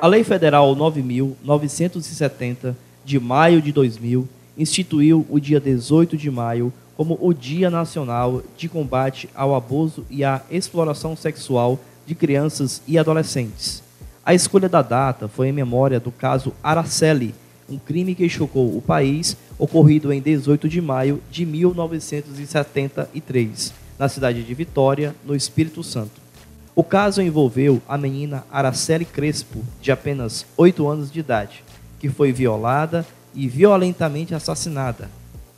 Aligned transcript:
A 0.00 0.06
Lei 0.06 0.24
Federal 0.24 0.74
9.970, 0.74 2.74
de 3.04 3.20
maio 3.20 3.60
de 3.60 3.70
2000, 3.70 4.26
instituiu 4.56 5.26
o 5.28 5.38
dia 5.38 5.60
18 5.60 6.16
de 6.16 6.30
maio 6.30 6.72
como 6.96 7.18
o 7.20 7.34
Dia 7.34 7.68
Nacional 7.68 8.42
de 8.56 8.66
Combate 8.66 9.28
ao 9.34 9.54
Abuso 9.54 10.06
e 10.08 10.24
à 10.24 10.40
Exploração 10.50 11.14
Sexual 11.14 11.78
de 12.06 12.14
Crianças 12.14 12.80
e 12.88 12.96
Adolescentes. 12.96 13.82
A 14.24 14.32
escolha 14.32 14.70
da 14.70 14.80
data 14.80 15.28
foi 15.28 15.48
em 15.48 15.52
memória 15.52 16.00
do 16.00 16.10
caso 16.10 16.54
Araceli, 16.62 17.34
um 17.68 17.76
crime 17.76 18.14
que 18.14 18.26
chocou 18.26 18.74
o 18.74 18.80
país, 18.80 19.36
ocorrido 19.58 20.10
em 20.10 20.22
18 20.22 20.66
de 20.66 20.80
maio 20.80 21.20
de 21.30 21.44
1973, 21.44 23.74
na 23.98 24.08
cidade 24.08 24.42
de 24.42 24.54
Vitória, 24.54 25.14
no 25.26 25.36
Espírito 25.36 25.84
Santo. 25.84 26.29
O 26.74 26.84
caso 26.84 27.20
envolveu 27.20 27.82
a 27.88 27.98
menina 27.98 28.44
Araceli 28.50 29.04
Crespo, 29.04 29.64
de 29.82 29.90
apenas 29.90 30.46
8 30.56 30.86
anos 30.86 31.10
de 31.10 31.18
idade, 31.18 31.64
que 31.98 32.08
foi 32.08 32.32
violada 32.32 33.04
e 33.34 33.48
violentamente 33.48 34.34
assassinada. 34.34 35.10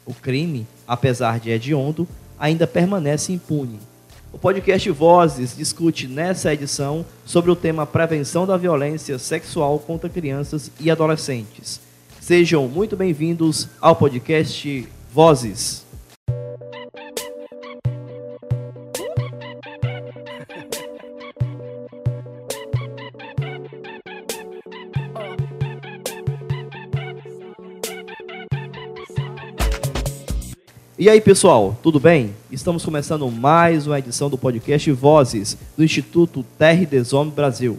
O 0.07 0.15
crime, 0.15 0.67
apesar 0.89 1.39
de 1.39 1.51
hediondo, 1.51 2.09
ainda 2.39 2.67
permanece 2.67 3.33
impune. 3.33 3.79
O 4.33 4.39
podcast 4.39 4.89
Vozes 4.91 5.55
discute 5.55 6.09
nessa 6.09 6.55
edição 6.55 7.05
sobre 7.27 7.51
o 7.51 7.57
tema 7.57 7.87
prevenção 7.87 8.47
da 8.47 8.57
violência 8.57 9.19
sexual 9.19 9.79
contra 9.79 10.09
crianças 10.09 10.71
e 10.81 10.91
adolescentes. 10.91 11.79
Sejam 12.21 12.67
muito 12.67 12.97
bem-vindos 12.97 13.69
ao 13.79 13.95
podcast 13.95 14.89
Vozes. 15.13 15.92
E 31.03 31.11
aí, 31.11 31.21
pessoal, 31.21 31.77
tudo 31.83 31.99
bem? 31.99 32.33
Estamos 32.49 32.85
começando 32.85 33.29
mais 33.29 33.89
uma 33.89 33.99
edição 33.99 34.31
do 34.31 34.39
podcast 34.39 34.89
Vozes 34.93 35.59
do 35.77 35.83
Instituto 35.83 36.47
Terre 36.57 36.87
des 36.87 37.13
Hommes 37.13 37.35
Brasil. 37.35 37.77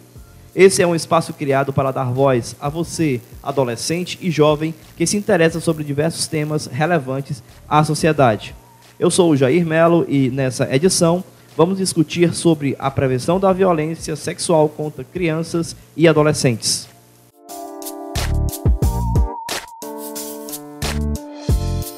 Esse 0.53 0.81
é 0.81 0.85
um 0.85 0.93
espaço 0.93 1.31
criado 1.31 1.71
para 1.71 1.93
dar 1.93 2.11
voz 2.11 2.53
a 2.59 2.67
você, 2.67 3.21
adolescente 3.41 4.19
e 4.21 4.29
jovem, 4.29 4.75
que 4.97 5.07
se 5.07 5.15
interessa 5.15 5.61
sobre 5.61 5.85
diversos 5.85 6.27
temas 6.27 6.65
relevantes 6.65 7.41
à 7.65 7.81
sociedade. 7.85 8.53
Eu 8.99 9.09
sou 9.09 9.31
o 9.31 9.37
Jair 9.37 9.65
Melo 9.65 10.05
e 10.09 10.29
nessa 10.29 10.67
edição 10.75 11.23
vamos 11.55 11.77
discutir 11.77 12.33
sobre 12.33 12.75
a 12.77 12.91
prevenção 12.91 13.39
da 13.39 13.53
violência 13.53 14.17
sexual 14.17 14.67
contra 14.67 15.01
crianças 15.01 15.77
e 15.95 16.09
adolescentes. 16.09 16.92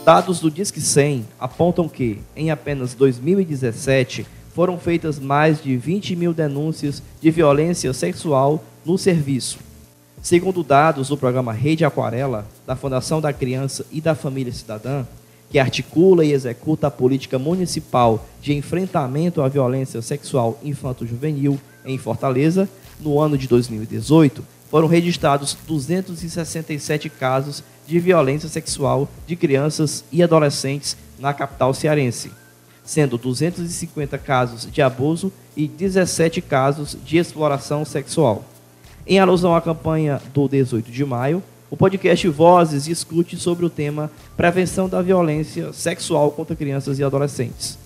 Dados 0.06 0.40
do 0.40 0.52
Disque 0.52 0.80
100 0.80 1.26
apontam 1.40 1.90
que, 1.90 2.20
em 2.36 2.52
apenas 2.52 2.94
2017, 2.94 4.24
foram 4.54 4.78
feitas 4.78 5.18
mais 5.18 5.60
de 5.60 5.76
20 5.76 6.16
mil 6.16 6.32
denúncias 6.32 7.02
de 7.20 7.32
violência 7.32 7.92
sexual 7.92 8.64
no 8.86 9.00
serviço. 9.00 9.58
Segundo 10.22 10.62
dados 10.62 11.08
do 11.08 11.18
programa 11.18 11.52
Rede 11.52 11.84
Aquarela, 11.84 12.46
da 12.68 12.76
Fundação 12.76 13.20
da 13.20 13.34
Criança 13.34 13.84
e 13.92 14.00
da 14.00 14.14
Família 14.14 14.54
Cidadã, 14.54 15.06
que 15.50 15.58
articula 15.58 16.24
e 16.24 16.34
executa 16.34 16.86
a 16.86 16.92
política 16.92 17.40
municipal 17.40 18.24
de 18.40 18.54
enfrentamento 18.54 19.42
à 19.42 19.48
violência 19.48 20.04
sexual 20.04 20.60
infanto-juvenil 20.64 21.60
em 21.84 21.98
Fortaleza, 21.98 22.70
no 23.02 23.20
ano 23.20 23.40
de 23.40 23.48
2018, 23.48 24.44
foram 24.76 24.90
registrados 24.90 25.56
267 25.66 27.10
casos 27.10 27.64
de 27.88 27.98
violência 27.98 28.50
sexual 28.50 29.08
de 29.26 29.34
crianças 29.34 30.04
e 30.12 30.22
adolescentes 30.22 30.98
na 31.18 31.34
capital 31.34 31.74
cearense, 31.74 32.30
sendo 32.84 33.18
250 33.18 34.18
casos 34.18 34.70
de 34.70 34.82
abuso 34.82 35.32
e 35.56 35.66
17 35.66 36.42
casos 36.42 36.98
de 37.06 37.18
exploração 37.18 37.86
sexual. 37.86 38.44
Em 39.08 39.18
alusão 39.18 39.56
à 39.56 39.62
campanha 39.62 40.22
do 40.34 40.46
18 40.46 40.92
de 40.92 41.06
maio, 41.06 41.42
o 41.72 41.78
podcast 41.78 42.28
Vozes 42.28 42.84
discute 42.84 43.38
sobre 43.38 43.66
o 43.66 43.70
tema 43.70 44.12
Prevenção 44.36 44.90
da 44.90 45.02
Violência 45.02 45.72
Sexual 45.72 46.32
contra 46.32 46.54
Crianças 46.54 47.00
e 47.00 47.04
Adolescentes. 47.06 47.78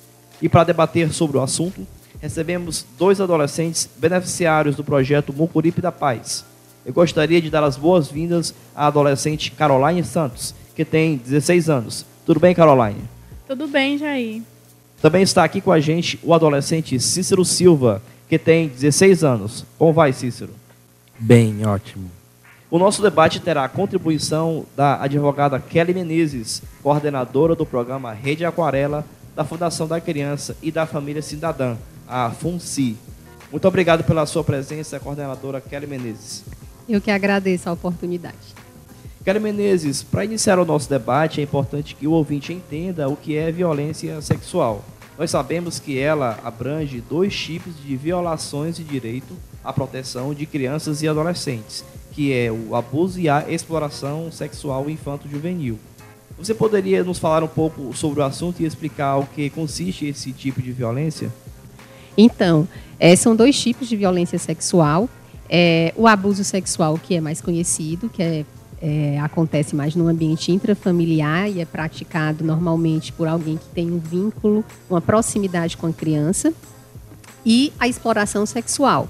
E 0.41 0.49
para 0.49 0.63
debater 0.63 1.13
sobre 1.13 1.37
o 1.37 1.43
assunto, 1.43 1.85
recebemos 2.19 2.83
dois 2.97 3.21
adolescentes 3.21 3.87
beneficiários 3.95 4.75
do 4.75 4.83
projeto 4.83 5.31
Mucuripe 5.31 5.81
da 5.81 5.91
Paz, 5.91 6.49
eu 6.85 6.93
gostaria 6.93 7.41
de 7.41 7.49
dar 7.49 7.63
as 7.63 7.77
boas-vindas 7.77 8.53
à 8.75 8.87
adolescente 8.87 9.51
Caroline 9.51 10.03
Santos, 10.03 10.55
que 10.75 10.85
tem 10.85 11.17
16 11.17 11.69
anos. 11.69 12.05
Tudo 12.25 12.39
bem, 12.39 12.55
Caroline? 12.55 13.01
Tudo 13.47 13.67
bem, 13.67 13.97
Jair. 13.97 14.41
Também 15.01 15.23
está 15.23 15.43
aqui 15.43 15.61
com 15.61 15.71
a 15.71 15.79
gente 15.79 16.19
o 16.23 16.33
adolescente 16.33 16.99
Cícero 16.99 17.45
Silva, 17.45 18.01
que 18.27 18.37
tem 18.37 18.67
16 18.67 19.23
anos. 19.23 19.65
Como 19.77 19.93
vai, 19.93 20.13
Cícero? 20.13 20.51
Bem, 21.17 21.65
ótimo. 21.65 22.09
O 22.71 22.77
nosso 22.77 23.01
debate 23.01 23.39
terá 23.39 23.63
a 23.63 23.69
contribuição 23.69 24.65
da 24.75 25.01
advogada 25.01 25.59
Kelly 25.59 25.93
Menezes, 25.93 26.61
coordenadora 26.83 27.55
do 27.55 27.65
programa 27.65 28.13
Rede 28.13 28.45
Aquarela 28.45 29.03
da 29.35 29.43
Fundação 29.43 29.87
da 29.87 30.01
Criança 30.01 30.55
e 30.61 30.69
da 30.69 30.85
Família 30.85 31.21
Cidadã, 31.21 31.77
a 32.07 32.29
FUNCI. 32.29 32.97
Muito 33.49 33.67
obrigado 33.67 34.03
pela 34.03 34.25
sua 34.25 34.43
presença, 34.43 34.99
coordenadora 34.99 35.61
Kelly 35.61 35.87
Menezes. 35.87 36.43
Eu 36.89 36.99
que 36.99 37.11
agradeço 37.11 37.69
a 37.69 37.73
oportunidade. 37.73 38.35
Kelly 39.23 39.39
Menezes, 39.39 40.01
para 40.01 40.25
iniciar 40.25 40.57
o 40.57 40.65
nosso 40.65 40.89
debate, 40.89 41.39
é 41.39 41.43
importante 41.43 41.93
que 41.93 42.07
o 42.07 42.11
ouvinte 42.13 42.51
entenda 42.51 43.07
o 43.07 43.15
que 43.15 43.37
é 43.37 43.51
violência 43.51 44.19
sexual. 44.21 44.83
Nós 45.17 45.29
sabemos 45.29 45.77
que 45.77 45.99
ela 45.99 46.39
abrange 46.43 46.99
dois 46.99 47.35
tipos 47.37 47.73
de 47.79 47.95
violações 47.95 48.77
de 48.77 48.83
direito 48.83 49.35
à 49.63 49.71
proteção 49.71 50.33
de 50.33 50.47
crianças 50.47 51.03
e 51.03 51.07
adolescentes, 51.07 51.85
que 52.11 52.33
é 52.33 52.51
o 52.51 52.73
abuso 52.73 53.19
e 53.19 53.29
a 53.29 53.45
exploração 53.47 54.31
sexual 54.31 54.89
infanto-juvenil. 54.89 55.77
Você 56.37 56.55
poderia 56.55 57.03
nos 57.03 57.19
falar 57.19 57.43
um 57.43 57.47
pouco 57.47 57.95
sobre 57.95 58.21
o 58.21 58.23
assunto 58.23 58.61
e 58.61 58.65
explicar 58.65 59.17
o 59.17 59.25
que 59.27 59.49
consiste 59.49 60.07
esse 60.07 60.31
tipo 60.31 60.61
de 60.61 60.71
violência? 60.71 61.29
Então, 62.17 62.67
é, 62.97 63.15
são 63.15 63.35
dois 63.35 63.59
tipos 63.59 63.87
de 63.87 63.95
violência 63.95 64.39
sexual. 64.39 65.09
É, 65.49 65.93
o 65.97 66.07
abuso 66.07 66.43
sexual, 66.43 66.97
que 66.97 67.15
é 67.15 67.21
mais 67.21 67.41
conhecido, 67.41 68.07
que 68.09 68.21
é, 68.21 68.45
é, 68.81 69.19
acontece 69.19 69.75
mais 69.75 69.95
no 69.95 70.07
ambiente 70.07 70.51
intrafamiliar 70.51 71.49
e 71.49 71.59
é 71.59 71.65
praticado 71.65 72.43
normalmente 72.43 73.11
por 73.11 73.27
alguém 73.27 73.57
que 73.57 73.67
tem 73.73 73.91
um 73.91 73.99
vínculo, 73.99 74.63
uma 74.89 75.01
proximidade 75.01 75.75
com 75.75 75.87
a 75.87 75.93
criança. 75.93 76.53
E 77.45 77.73
a 77.79 77.87
exploração 77.87 78.45
sexual, 78.45 79.07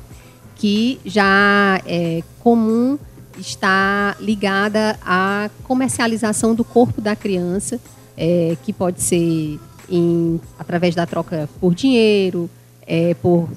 que 0.55 0.99
já 1.03 1.81
é 1.85 2.23
comum 2.39 2.97
está 3.37 4.15
ligada 4.19 4.97
à 5.01 5.49
comercialização 5.63 6.53
do 6.53 6.63
corpo 6.63 7.01
da 7.01 7.15
criança, 7.15 7.79
é, 8.17 8.57
que 8.63 8.73
pode 8.73 9.01
ser 9.01 9.59
em, 9.89 10.39
através 10.57 10.93
da 10.93 11.05
troca 11.05 11.49
por 11.59 11.73
dinheiro, 11.73 12.49
é, 12.85 13.13
por, 13.15 13.49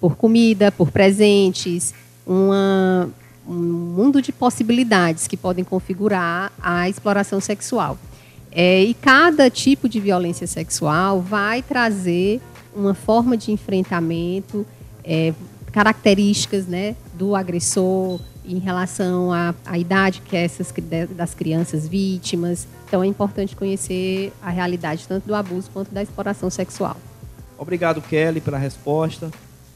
por 0.00 0.16
comida, 0.16 0.72
por 0.72 0.90
presentes, 0.90 1.94
uma, 2.28 3.08
um 3.48 3.54
mundo 3.54 4.20
de 4.20 4.30
possibilidades 4.30 5.26
que 5.26 5.36
podem 5.36 5.64
configurar 5.64 6.52
a 6.62 6.88
exploração 6.88 7.40
sexual. 7.40 7.98
É, 8.52 8.82
e 8.82 8.94
cada 8.94 9.50
tipo 9.50 9.88
de 9.88 9.98
violência 9.98 10.46
sexual 10.46 11.20
vai 11.20 11.62
trazer 11.62 12.40
uma 12.74 12.94
forma 12.94 13.36
de 13.36 13.50
enfrentamento, 13.50 14.66
é, 15.02 15.32
características 15.72 16.66
né, 16.66 16.94
do 17.14 17.34
agressor 17.34 18.20
em 18.44 18.58
relação 18.58 19.32
à, 19.32 19.54
à 19.66 19.78
idade 19.78 20.22
que 20.22 20.36
é 20.36 20.44
essas 20.44 20.72
das 21.10 21.34
crianças 21.34 21.86
vítimas. 21.86 22.66
Então 22.86 23.02
é 23.02 23.06
importante 23.06 23.54
conhecer 23.54 24.32
a 24.42 24.50
realidade 24.50 25.06
tanto 25.06 25.26
do 25.26 25.34
abuso 25.34 25.70
quanto 25.72 25.92
da 25.92 26.02
exploração 26.02 26.48
sexual. 26.48 26.96
Obrigado, 27.58 28.00
Kelly, 28.00 28.40
pela 28.40 28.56
resposta. 28.56 29.30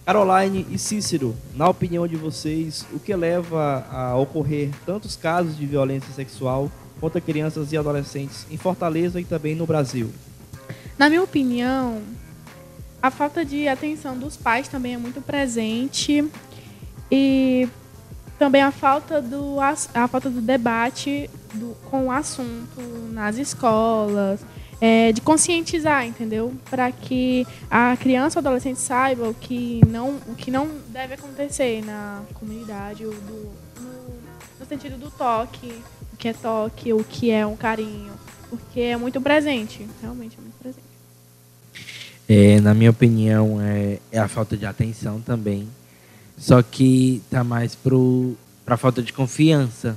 Caroline 0.04 0.66
e 0.70 0.78
Cícero, 0.78 1.36
na 1.54 1.68
opinião 1.68 2.08
de 2.08 2.16
vocês, 2.16 2.84
o 2.92 2.98
que 2.98 3.14
leva 3.14 3.86
a 3.90 4.16
ocorrer 4.16 4.70
tantos 4.84 5.14
casos 5.14 5.56
de 5.56 5.64
violência 5.64 6.12
sexual 6.12 6.70
contra 7.00 7.20
crianças 7.20 7.72
e 7.72 7.76
adolescentes 7.76 8.46
em 8.50 8.56
Fortaleza 8.56 9.20
e 9.20 9.24
também 9.24 9.54
no 9.54 9.64
Brasil? 9.64 10.10
Na 10.98 11.08
minha 11.08 11.22
opinião, 11.22 12.02
a 13.00 13.10
falta 13.10 13.44
de 13.44 13.68
atenção 13.68 14.18
dos 14.18 14.36
pais 14.36 14.66
também 14.66 14.94
é 14.94 14.98
muito 14.98 15.20
presente 15.20 16.24
e 17.10 17.68
também 18.38 18.62
a 18.62 18.72
falta 18.72 19.22
do, 19.22 19.58
a 19.60 20.08
falta 20.08 20.28
do 20.28 20.40
debate 20.40 21.30
do, 21.54 21.76
com 21.88 22.06
o 22.06 22.10
assunto 22.10 22.80
nas 23.12 23.36
escolas, 23.36 24.44
é, 24.82 25.12
de 25.12 25.20
conscientizar, 25.20 26.04
entendeu? 26.04 26.52
Para 26.68 26.90
que 26.90 27.46
a 27.70 27.96
criança 27.96 28.40
ou 28.40 28.42
adolescente 28.44 28.80
saiba 28.80 29.28
o 29.28 29.32
que 29.32 29.80
não, 29.86 30.16
o 30.26 30.34
que 30.34 30.50
não 30.50 30.68
deve 30.88 31.14
acontecer 31.14 31.84
na 31.84 32.20
comunidade, 32.34 33.04
do, 33.04 33.12
no, 33.12 33.92
no 34.58 34.66
sentido 34.68 34.98
do 34.98 35.08
toque, 35.08 35.72
o 36.12 36.16
que 36.16 36.26
é 36.26 36.32
toque, 36.32 36.92
o 36.92 37.04
que 37.04 37.30
é 37.30 37.46
um 37.46 37.54
carinho, 37.54 38.12
porque 38.50 38.80
é 38.80 38.96
muito 38.96 39.20
presente, 39.20 39.86
realmente 40.00 40.36
é 40.36 40.40
muito 40.40 40.58
presente. 40.58 40.82
É, 42.28 42.60
na 42.60 42.74
minha 42.74 42.90
opinião, 42.90 43.60
é, 43.60 44.00
é, 44.10 44.18
a 44.18 44.26
falta 44.26 44.56
de 44.56 44.66
atenção 44.66 45.20
também. 45.20 45.68
Só 46.36 46.60
que 46.60 47.22
tá 47.30 47.44
mais 47.44 47.76
para 47.76 47.94
a 48.66 48.76
falta 48.76 49.00
de 49.00 49.12
confiança 49.12 49.96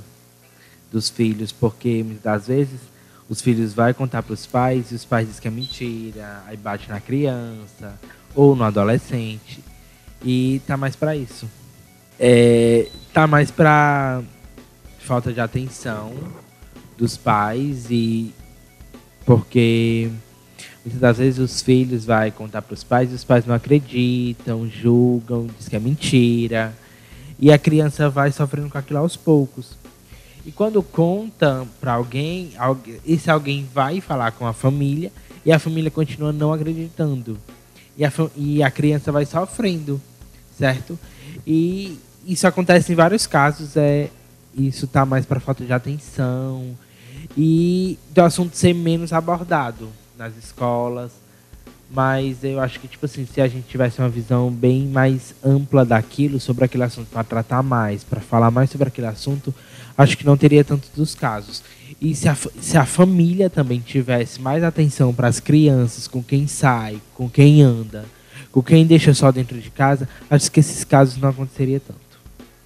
dos 0.92 1.10
filhos, 1.10 1.50
porque 1.50 2.04
muitas 2.04 2.22
das 2.22 2.46
vezes 2.46 2.95
os 3.28 3.40
filhos 3.40 3.74
vão 3.74 3.92
contar 3.92 4.22
para 4.22 4.34
os 4.34 4.46
pais 4.46 4.92
e 4.92 4.94
os 4.94 5.04
pais 5.04 5.26
dizem 5.26 5.42
que 5.42 5.48
é 5.48 5.50
mentira, 5.50 6.42
aí 6.46 6.56
bate 6.56 6.88
na 6.88 7.00
criança 7.00 7.98
ou 8.34 8.54
no 8.54 8.64
adolescente. 8.64 9.62
E 10.24 10.60
tá 10.66 10.76
mais 10.76 10.94
para 10.94 11.16
isso. 11.16 11.48
É, 12.18 12.88
tá 13.12 13.26
mais 13.26 13.50
para 13.50 14.22
falta 15.00 15.32
de 15.32 15.40
atenção 15.40 16.12
dos 16.96 17.16
pais 17.16 17.86
e 17.90 18.34
porque 19.24 20.10
muitas 20.84 21.00
das 21.00 21.18
vezes 21.18 21.38
os 21.38 21.60
filhos 21.60 22.04
vão 22.04 22.30
contar 22.30 22.62
para 22.62 22.74
os 22.74 22.82
pais 22.82 23.10
e 23.10 23.14
os 23.14 23.24
pais 23.24 23.44
não 23.44 23.54
acreditam, 23.54 24.68
julgam, 24.68 25.46
dizem 25.46 25.70
que 25.70 25.76
é 25.76 25.80
mentira. 25.80 26.74
E 27.38 27.52
a 27.52 27.58
criança 27.58 28.08
vai 28.08 28.32
sofrendo 28.32 28.70
com 28.70 28.78
aquilo 28.78 29.00
aos 29.00 29.16
poucos. 29.16 29.76
E 30.46 30.52
quando 30.52 30.80
conta 30.80 31.66
para 31.80 31.94
alguém, 31.94 32.52
esse 33.04 33.28
alguém 33.28 33.68
vai 33.74 34.00
falar 34.00 34.30
com 34.30 34.46
a 34.46 34.52
família 34.52 35.10
e 35.44 35.50
a 35.50 35.58
família 35.58 35.90
continua 35.90 36.32
não 36.32 36.52
acreditando. 36.52 37.36
E 37.98 38.04
a, 38.04 38.12
e 38.36 38.62
a 38.62 38.70
criança 38.70 39.10
vai 39.10 39.26
sofrendo, 39.26 40.00
certo? 40.56 40.96
E 41.44 41.98
isso 42.24 42.46
acontece 42.46 42.92
em 42.92 42.94
vários 42.94 43.26
casos. 43.26 43.76
É, 43.76 44.08
isso 44.54 44.86
tá 44.86 45.04
mais 45.04 45.26
para 45.26 45.40
falta 45.40 45.64
de 45.64 45.72
atenção 45.72 46.76
e 47.36 47.98
do 48.14 48.22
assunto 48.22 48.56
ser 48.56 48.72
menos 48.72 49.12
abordado 49.12 49.88
nas 50.16 50.36
escolas. 50.36 51.10
Mas 51.90 52.42
eu 52.44 52.60
acho 52.60 52.80
que, 52.80 52.88
tipo 52.88 53.06
assim, 53.06 53.26
se 53.26 53.40
a 53.40 53.48
gente 53.48 53.68
tivesse 53.68 54.00
uma 54.00 54.08
visão 54.08 54.50
bem 54.50 54.86
mais 54.86 55.34
ampla 55.44 55.84
daquilo, 55.84 56.38
sobre 56.38 56.64
aquele 56.64 56.82
assunto, 56.82 57.08
para 57.08 57.22
tratar 57.22 57.62
mais, 57.62 58.02
para 58.02 58.20
falar 58.20 58.50
mais 58.50 58.70
sobre 58.70 58.88
aquele 58.88 59.06
assunto, 59.06 59.54
acho 59.96 60.16
que 60.16 60.26
não 60.26 60.36
teria 60.36 60.64
tanto 60.64 60.88
dos 60.94 61.14
casos. 61.14 61.62
E 62.00 62.14
se 62.14 62.28
a, 62.28 62.34
se 62.34 62.76
a 62.76 62.84
família 62.84 63.48
também 63.48 63.80
tivesse 63.80 64.40
mais 64.40 64.62
atenção 64.62 65.14
para 65.14 65.28
as 65.28 65.40
crianças, 65.40 66.06
com 66.06 66.22
quem 66.22 66.46
sai, 66.46 67.00
com 67.14 67.28
quem 67.28 67.62
anda, 67.62 68.04
com 68.52 68.62
quem 68.62 68.86
deixa 68.86 69.14
só 69.14 69.30
dentro 69.30 69.58
de 69.58 69.70
casa, 69.70 70.08
acho 70.30 70.50
que 70.50 70.60
esses 70.60 70.84
casos 70.84 71.16
não 71.16 71.30
aconteceria 71.30 71.80
tanto. 71.80 72.06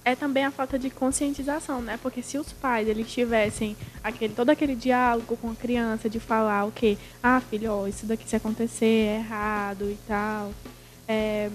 É 0.03 0.15
também 0.15 0.43
a 0.43 0.51
falta 0.51 0.79
de 0.79 0.89
conscientização, 0.89 1.79
né? 1.79 1.99
Porque 2.01 2.23
se 2.23 2.37
os 2.37 2.51
pais 2.51 2.87
eles 2.87 3.11
tivessem 3.11 3.77
aquele, 4.03 4.33
todo 4.33 4.49
aquele 4.49 4.75
diálogo 4.75 5.37
com 5.37 5.51
a 5.51 5.55
criança 5.55 6.09
de 6.09 6.19
falar 6.19 6.65
o 6.65 6.71
que, 6.71 6.97
ah, 7.21 7.39
filho, 7.39 7.71
ó, 7.71 7.87
isso 7.87 8.07
daqui 8.07 8.27
se 8.27 8.35
acontecer 8.35 8.85
é 8.85 9.15
errado 9.17 9.83
e 9.83 9.97
tal, 10.07 10.51
é, 11.07 11.51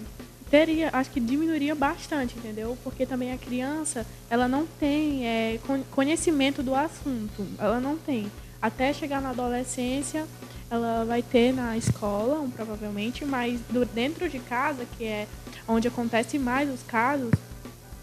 teria, 0.51 0.91
acho 0.93 1.11
que 1.11 1.21
diminuiria 1.21 1.75
bastante, 1.75 2.37
entendeu? 2.39 2.77
Porque 2.83 3.05
também 3.05 3.33
a 3.33 3.39
criança, 3.39 4.07
ela 4.31 4.47
não 4.47 4.67
tem 4.67 5.27
é, 5.27 5.59
conhecimento 5.91 6.63
do 6.63 6.75
assunto, 6.75 7.47
ela 7.59 7.81
não 7.81 7.97
tem. 7.97 8.31
Até 8.61 8.93
chegar 8.93 9.21
na 9.21 9.31
adolescência, 9.31 10.27
ela 10.71 11.05
vai 11.05 11.23
ter 11.23 11.53
na 11.53 11.77
escola, 11.77 12.49
provavelmente, 12.55 13.25
mas 13.25 13.61
do, 13.71 13.85
dentro 13.85 14.29
de 14.29 14.39
casa, 14.39 14.85
que 14.97 15.05
é 15.05 15.27
onde 15.69 15.89
acontece 15.89 16.39
mais 16.39 16.73
os 16.73 16.83
casos, 16.83 17.31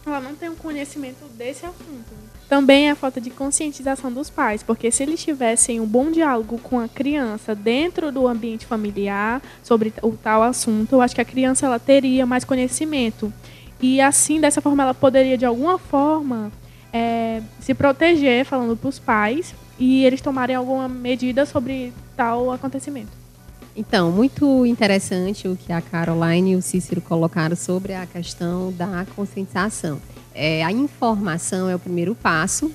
ela 0.05 0.19
não 0.19 0.35
tem 0.35 0.49
um 0.49 0.55
conhecimento 0.55 1.25
desse 1.35 1.65
assunto. 1.65 2.32
Também 2.53 2.87
é 2.87 2.91
a 2.91 2.95
falta 2.95 3.19
de 3.19 3.31
conscientização 3.31 4.13
dos 4.13 4.29
pais, 4.29 4.61
porque 4.61 4.91
se 4.91 5.01
eles 5.01 5.23
tivessem 5.23 5.79
um 5.81 5.87
bom 5.87 6.11
diálogo 6.11 6.59
com 6.59 6.79
a 6.79 6.87
criança 6.87 7.55
dentro 7.55 8.11
do 8.11 8.27
ambiente 8.27 8.63
familiar 8.63 9.41
sobre 9.63 9.91
o 10.03 10.11
tal 10.11 10.43
assunto, 10.43 10.93
eu 10.93 11.01
acho 11.01 11.15
que 11.15 11.21
a 11.21 11.25
criança 11.25 11.65
ela 11.65 11.79
teria 11.79 12.27
mais 12.27 12.43
conhecimento. 12.43 13.33
E 13.81 13.99
assim, 13.99 14.39
dessa 14.39 14.61
forma, 14.61 14.83
ela 14.83 14.93
poderia, 14.93 15.35
de 15.35 15.47
alguma 15.47 15.79
forma, 15.79 16.51
é, 16.93 17.41
se 17.59 17.73
proteger, 17.73 18.45
falando 18.45 18.77
para 18.77 18.87
os 18.87 18.99
pais, 18.99 19.55
e 19.79 20.05
eles 20.05 20.21
tomarem 20.21 20.55
alguma 20.55 20.87
medida 20.87 21.47
sobre 21.47 21.91
tal 22.15 22.51
acontecimento. 22.51 23.13
Então, 23.75 24.11
muito 24.11 24.63
interessante 24.63 25.47
o 25.47 25.55
que 25.57 25.73
a 25.73 25.81
Caroline 25.81 26.51
e 26.51 26.55
o 26.55 26.61
Cícero 26.61 27.01
colocaram 27.01 27.55
sobre 27.55 27.95
a 27.95 28.05
questão 28.05 28.71
da 28.71 29.07
conscientização. 29.15 29.99
É, 30.33 30.63
a 30.63 30.71
informação 30.71 31.69
é 31.69 31.75
o 31.75 31.79
primeiro 31.79 32.15
passo 32.15 32.71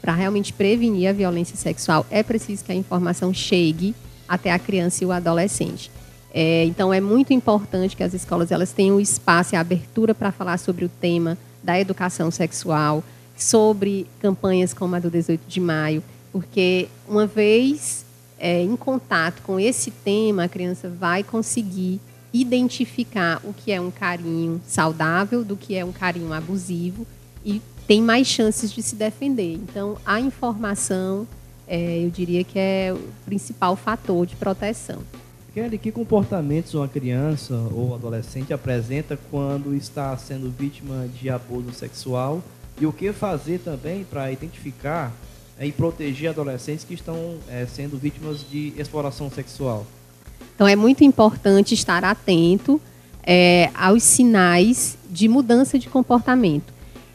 para 0.00 0.14
realmente 0.14 0.52
prevenir 0.52 1.08
a 1.08 1.12
violência 1.12 1.56
sexual. 1.56 2.06
É 2.10 2.22
preciso 2.22 2.64
que 2.64 2.72
a 2.72 2.74
informação 2.74 3.32
chegue 3.32 3.94
até 4.28 4.50
a 4.50 4.58
criança 4.58 5.04
e 5.04 5.06
o 5.06 5.12
adolescente. 5.12 5.90
É, 6.34 6.64
então, 6.64 6.92
é 6.92 7.00
muito 7.00 7.32
importante 7.32 7.94
que 7.94 8.02
as 8.02 8.14
escolas 8.14 8.50
elas 8.50 8.72
tenham 8.72 8.98
espaço 8.98 9.54
e 9.54 9.56
abertura 9.56 10.14
para 10.14 10.32
falar 10.32 10.58
sobre 10.58 10.84
o 10.84 10.88
tema 10.88 11.36
da 11.62 11.78
educação 11.78 12.30
sexual, 12.30 13.04
sobre 13.36 14.06
campanhas 14.20 14.72
como 14.72 14.96
a 14.96 14.98
do 14.98 15.10
18 15.10 15.42
de 15.46 15.60
maio, 15.60 16.02
porque 16.32 16.88
uma 17.06 17.26
vez 17.26 18.04
é, 18.38 18.62
em 18.62 18.74
contato 18.74 19.42
com 19.42 19.60
esse 19.60 19.90
tema, 19.90 20.44
a 20.44 20.48
criança 20.48 20.88
vai 20.88 21.22
conseguir 21.22 22.00
identificar 22.32 23.40
o 23.44 23.52
que 23.52 23.70
é 23.72 23.80
um 23.80 23.90
carinho 23.90 24.60
saudável 24.66 25.44
do 25.44 25.56
que 25.56 25.74
é 25.74 25.84
um 25.84 25.92
carinho 25.92 26.32
abusivo 26.32 27.06
e 27.44 27.60
tem 27.86 28.00
mais 28.00 28.26
chances 28.26 28.72
de 28.72 28.82
se 28.82 28.96
defender. 28.96 29.54
Então, 29.54 29.98
a 30.06 30.20
informação, 30.20 31.26
é, 31.66 32.04
eu 32.04 32.10
diria 32.10 32.42
que 32.44 32.58
é 32.58 32.92
o 32.94 33.00
principal 33.24 33.76
fator 33.76 34.26
de 34.26 34.36
proteção. 34.36 35.02
Kelly, 35.52 35.76
que 35.76 35.92
comportamentos 35.92 36.72
uma 36.72 36.88
criança 36.88 37.54
ou 37.74 37.94
adolescente 37.94 38.54
apresenta 38.54 39.18
quando 39.30 39.74
está 39.74 40.16
sendo 40.16 40.50
vítima 40.50 41.06
de 41.20 41.28
abuso 41.28 41.74
sexual 41.74 42.42
e 42.80 42.86
o 42.86 42.92
que 42.92 43.12
fazer 43.12 43.58
também 43.58 44.02
para 44.04 44.32
identificar 44.32 45.12
é, 45.58 45.66
e 45.66 45.72
proteger 45.72 46.30
adolescentes 46.30 46.84
que 46.84 46.94
estão 46.94 47.36
é, 47.48 47.66
sendo 47.66 47.98
vítimas 47.98 48.38
de 48.48 48.72
exploração 48.78 49.30
sexual? 49.30 49.86
Então 50.54 50.66
é 50.66 50.76
muito 50.76 51.04
importante 51.04 51.74
estar 51.74 52.04
atento 52.04 52.80
é, 53.22 53.70
aos 53.74 54.02
sinais 54.02 54.96
de 55.10 55.28
mudança 55.28 55.78
de 55.78 55.88
comportamento. 55.88 56.72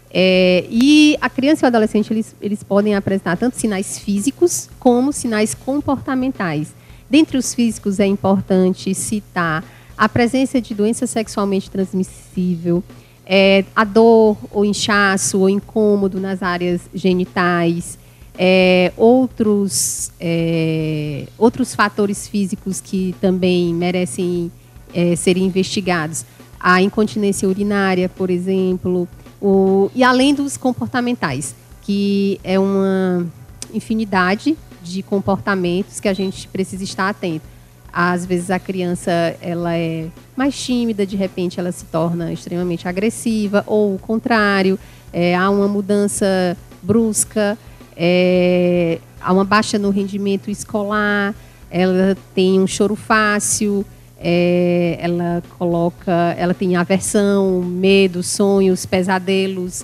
É, 0.09 0.65
e 0.69 1.17
a 1.19 1.29
criança 1.29 1.65
e 1.65 1.65
o 1.65 1.67
adolescente 1.67 2.11
eles, 2.11 2.35
eles 2.41 2.63
podem 2.63 2.95
apresentar 2.95 3.37
tanto 3.37 3.57
sinais 3.57 3.99
físicos 3.99 4.69
como 4.79 5.11
sinais 5.11 5.53
comportamentais. 5.53 6.73
Dentre 7.09 7.37
os 7.37 7.53
físicos 7.53 7.99
é 7.99 8.05
importante 8.05 8.93
citar 8.93 9.63
a 9.97 10.07
presença 10.07 10.61
de 10.61 10.73
doença 10.73 11.07
sexualmente 11.07 11.71
transmissível, 11.71 12.83
é, 13.25 13.65
a 13.75 13.83
dor 13.83 14.37
ou 14.51 14.63
inchaço 14.63 15.39
ou 15.39 15.49
incômodo 15.49 16.19
nas 16.19 16.41
áreas 16.41 16.81
genitais, 16.93 17.97
é, 18.37 18.93
outros, 18.95 20.11
é, 20.19 21.25
outros 21.37 21.73
fatores 21.73 22.27
físicos 22.27 22.79
que 22.79 23.15
também 23.19 23.73
merecem 23.73 24.51
é, 24.93 25.13
investigados. 25.37 26.25
A 26.59 26.81
incontinência 26.81 27.47
urinária, 27.47 28.07
por 28.09 28.29
exemplo, 28.29 29.07
o, 29.41 29.89
e 29.95 30.03
além 30.03 30.33
dos 30.33 30.57
comportamentais, 30.57 31.55
que 31.81 32.39
é 32.43 32.59
uma 32.59 33.25
infinidade 33.73 34.57
de 34.83 35.01
comportamentos 35.01 35.99
que 35.99 36.07
a 36.07 36.13
gente 36.13 36.47
precisa 36.47 36.83
estar 36.83 37.09
atento. 37.09 37.45
Às 37.91 38.25
vezes 38.25 38.51
a 38.51 38.59
criança 38.59 39.11
ela 39.41 39.75
é 39.75 40.07
mais 40.35 40.59
tímida, 40.59 41.05
de 41.05 41.15
repente 41.15 41.59
ela 41.59 41.71
se 41.71 41.85
torna 41.85 42.31
extremamente 42.31 42.87
agressiva, 42.87 43.63
ou 43.65 43.95
o 43.95 43.99
contrário, 43.99 44.77
é, 45.11 45.35
há 45.35 45.49
uma 45.49 45.67
mudança 45.67 46.55
brusca 46.83 47.57
é, 47.97 48.99
há 49.19 49.33
uma 49.33 49.43
baixa 49.43 49.79
no 49.79 49.89
rendimento 49.89 50.51
escolar, 50.51 51.33
ela 51.69 52.15
tem 52.35 52.59
um 52.59 52.67
choro 52.67 52.95
fácil, 52.95 53.83
é, 54.19 54.97
ela 55.01 55.43
coloca, 55.57 56.11
ela 56.37 56.53
tem 56.53 56.75
aversão, 56.75 57.61
medo, 57.63 58.21
sonhos, 58.21 58.85
pesadelos, 58.85 59.83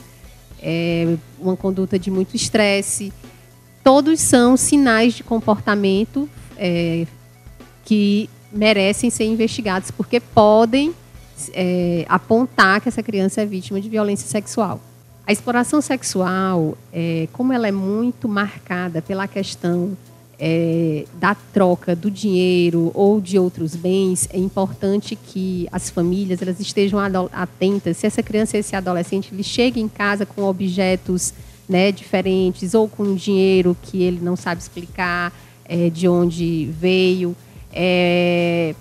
é, 0.61 1.15
uma 1.39 1.57
conduta 1.57 1.97
de 1.97 2.11
muito 2.11 2.35
estresse. 2.35 3.11
Todos 3.83 4.19
são 4.21 4.55
sinais 4.55 5.15
de 5.15 5.23
comportamento 5.23 6.29
é, 6.55 7.07
que 7.83 8.29
merecem 8.51 9.09
ser 9.09 9.25
investigados, 9.25 9.89
porque 9.89 10.19
podem 10.19 10.93
é, 11.51 12.05
apontar 12.07 12.79
que 12.79 12.87
essa 12.87 13.01
criança 13.01 13.41
é 13.41 13.45
vítima 13.45 13.81
de 13.81 13.89
violência 13.89 14.27
sexual. 14.27 14.79
A 15.25 15.31
exploração 15.31 15.81
sexual, 15.81 16.77
é, 16.91 17.29
como 17.31 17.53
ela 17.53 17.67
é 17.67 17.71
muito 17.71 18.27
marcada 18.27 19.01
pela 19.01 19.25
questão 19.25 19.97
é, 20.37 21.05
da 21.13 21.33
troca 21.33 21.95
do 21.95 22.11
dinheiro 22.11 22.91
ou 22.93 23.21
de 23.21 23.39
outros 23.39 23.73
bens, 23.73 24.27
é 24.33 24.37
importante 24.37 25.15
que 25.15 25.65
as 25.71 25.89
famílias 25.89 26.41
elas 26.41 26.59
estejam 26.59 26.99
atentas. 27.31 27.95
Se 27.97 28.05
essa 28.05 28.21
criança, 28.21 28.57
esse 28.57 28.75
adolescente, 28.75 29.29
ele 29.33 29.43
chega 29.43 29.79
em 29.79 29.87
casa 29.87 30.25
com 30.25 30.43
objetos 30.43 31.33
né, 31.69 31.89
diferentes 31.89 32.73
ou 32.73 32.89
com 32.89 33.15
dinheiro 33.15 33.77
que 33.81 34.03
ele 34.03 34.19
não 34.21 34.35
sabe 34.35 34.59
explicar 34.59 35.31
é, 35.63 35.89
de 35.89 36.05
onde 36.05 36.65
veio, 36.77 37.33
é, 37.71 38.75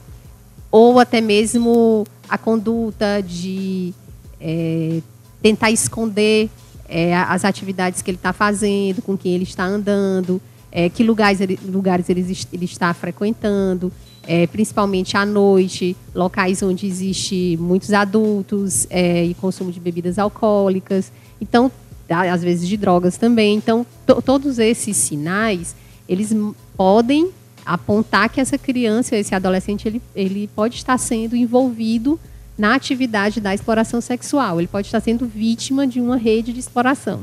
ou 0.73 0.99
até 0.99 1.21
mesmo 1.21 2.05
a 2.29 2.37
conduta 2.37 3.21
de 3.21 3.95
é, 4.41 5.01
tentar 5.43 5.71
esconder 5.71 6.49
é, 6.89 7.17
as 7.17 7.45
atividades 7.45 8.01
que 8.01 8.11
ele 8.11 8.19
está 8.19 8.33
fazendo, 8.33 9.03
com 9.03 9.17
quem 9.17 9.35
ele 9.35 9.45
está 9.45 9.65
andando 9.65 10.41
é, 10.73 10.89
que 10.89 11.05
lugares 11.05 11.41
ele, 11.41 11.59
lugares 11.67 12.09
ele, 12.09 12.21
ele 12.51 12.65
está 12.65 12.93
frequentando, 12.95 13.93
é, 14.27 14.47
principalmente 14.47 15.17
à 15.17 15.27
noite, 15.27 15.95
locais 16.15 16.63
onde 16.63 16.87
existe 16.87 17.59
muitos 17.61 17.93
adultos 17.93 18.87
é, 18.89 19.23
e 19.23 19.35
consumo 19.35 19.71
de 19.71 19.79
bebidas 19.79 20.19
alcoólicas, 20.19 21.13
então 21.39 21.71
às 22.09 22.43
vezes 22.43 22.67
de 22.67 22.77
drogas 22.77 23.19
também. 23.19 23.57
Então 23.57 23.87
todos 24.25 24.59
esses 24.59 24.97
sinais 24.97 25.77
eles 26.09 26.35
podem 26.77 27.31
apontar 27.65 28.29
que 28.29 28.41
essa 28.41 28.59
criança, 28.59 29.17
esse 29.17 29.35
adolescente, 29.35 29.87
ele, 29.87 30.03
ele 30.17 30.49
pode 30.49 30.77
estar 30.77 30.99
sendo 30.99 31.37
envolvido 31.37 32.19
na 32.57 32.75
atividade 32.75 33.41
da 33.41 33.55
exploração 33.55 34.01
sexual. 34.01 34.61
Ele 34.61 34.69
pode 34.69 34.89
estar 34.89 35.01
sendo 35.01 35.27
vítima 35.27 35.87
de 35.87 36.01
uma 36.01 36.17
rede 36.17 36.53
de 36.53 36.61
exploração. 36.61 37.23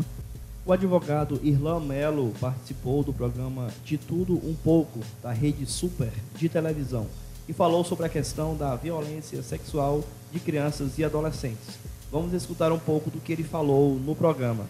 O 0.65 0.73
advogado 0.73 1.39
Irlan 1.43 1.79
Melo 1.79 2.33
participou 2.39 3.03
do 3.03 3.11
programa 3.11 3.69
De 3.83 3.97
Tudo 3.97 4.33
Um 4.35 4.53
Pouco, 4.63 4.99
da 5.21 5.31
Rede 5.31 5.65
Super 5.65 6.11
de 6.35 6.47
televisão, 6.47 7.07
e 7.47 7.53
falou 7.53 7.83
sobre 7.83 8.05
a 8.05 8.09
questão 8.09 8.55
da 8.55 8.75
violência 8.75 9.41
sexual 9.41 10.03
de 10.31 10.39
crianças 10.39 10.99
e 10.99 11.03
adolescentes. 11.03 11.79
Vamos 12.11 12.33
escutar 12.33 12.71
um 12.71 12.77
pouco 12.77 13.09
do 13.09 13.19
que 13.19 13.31
ele 13.31 13.43
falou 13.43 13.95
no 13.95 14.15
programa. 14.15 14.67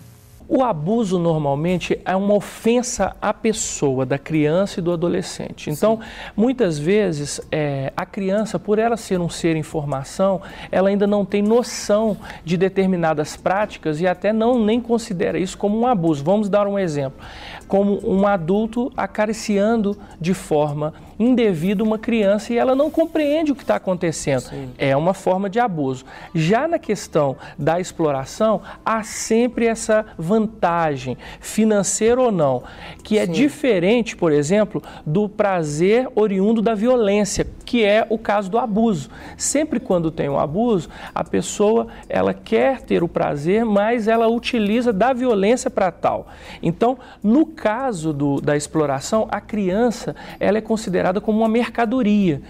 O 0.51 0.63
abuso 0.63 1.19
normalmente 1.19 2.01
é 2.03 2.15
uma 2.15 2.33
ofensa 2.33 3.15
à 3.21 3.31
pessoa, 3.31 4.03
da 4.03 4.17
criança 4.17 4.79
e 4.79 4.83
do 4.83 4.91
adolescente. 4.91 5.69
Então, 5.69 5.97
Sim. 5.97 6.31
muitas 6.35 6.79
vezes, 6.79 7.39
é, 7.51 7.93
a 7.95 8.03
criança, 8.03 8.57
por 8.57 8.79
ela 8.79 8.97
ser 8.97 9.21
um 9.21 9.29
ser 9.29 9.55
em 9.55 9.61
formação, 9.61 10.41
ela 10.71 10.89
ainda 10.89 11.05
não 11.05 11.23
tem 11.23 11.43
noção 11.43 12.17
de 12.43 12.57
determinadas 12.57 13.37
práticas 13.37 14.01
e 14.01 14.07
até 14.07 14.33
não 14.33 14.57
nem 14.65 14.81
considera 14.81 15.37
isso 15.37 15.55
como 15.55 15.79
um 15.79 15.85
abuso. 15.85 16.23
Vamos 16.23 16.49
dar 16.49 16.65
um 16.65 16.79
exemplo. 16.79 17.23
Como 17.67 17.99
um 18.03 18.25
adulto 18.25 18.91
acariciando 18.97 19.95
de 20.19 20.33
forma 20.33 20.95
indevida 21.19 21.83
uma 21.83 21.99
criança 21.99 22.53
e 22.53 22.57
ela 22.57 22.73
não 22.73 22.89
compreende 22.89 23.51
o 23.51 23.55
que 23.55 23.63
está 23.63 23.75
acontecendo. 23.75 24.41
Sim. 24.41 24.69
É 24.77 24.95
uma 24.95 25.13
forma 25.13 25.49
de 25.49 25.59
abuso. 25.59 26.05
Já 26.33 26.67
na 26.67 26.79
questão 26.79 27.35
da 27.57 27.79
exploração, 27.79 28.61
há 28.85 29.03
sempre 29.03 29.65
essa 29.65 30.05
vantagem 30.17 30.69
vantagem, 30.69 31.17
financeira 31.39 32.21
ou 32.21 32.31
não, 32.31 32.63
que 33.03 33.17
é 33.17 33.25
Sim. 33.25 33.31
diferente, 33.31 34.15
por 34.15 34.31
exemplo, 34.31 34.83
do 35.05 35.27
prazer 35.27 36.07
oriundo 36.15 36.61
da 36.61 36.75
violência, 36.75 37.47
que 37.65 37.83
é 37.83 38.05
o 38.09 38.17
caso 38.17 38.49
do 38.49 38.57
abuso. 38.57 39.09
Sempre 39.37 39.79
quando 39.79 40.11
tem 40.11 40.29
um 40.29 40.39
abuso, 40.39 40.89
a 41.13 41.23
pessoa 41.23 41.87
ela 42.07 42.33
quer 42.33 42.81
ter 42.81 43.03
o 43.03 43.07
prazer, 43.07 43.65
mas 43.65 44.07
ela 44.07 44.27
utiliza 44.27 44.93
da 44.93 45.13
violência 45.13 45.69
para 45.69 45.91
tal. 45.91 46.27
Então, 46.61 46.97
no 47.23 47.45
caso 47.45 48.13
do, 48.13 48.41
da 48.41 48.55
exploração, 48.55 49.27
a 49.31 49.41
criança 49.41 50.15
ela 50.39 50.57
é 50.57 50.61
considerada 50.61 51.08
como 51.19 51.39
uma 51.39 51.49
mercadoria. 51.49 52.41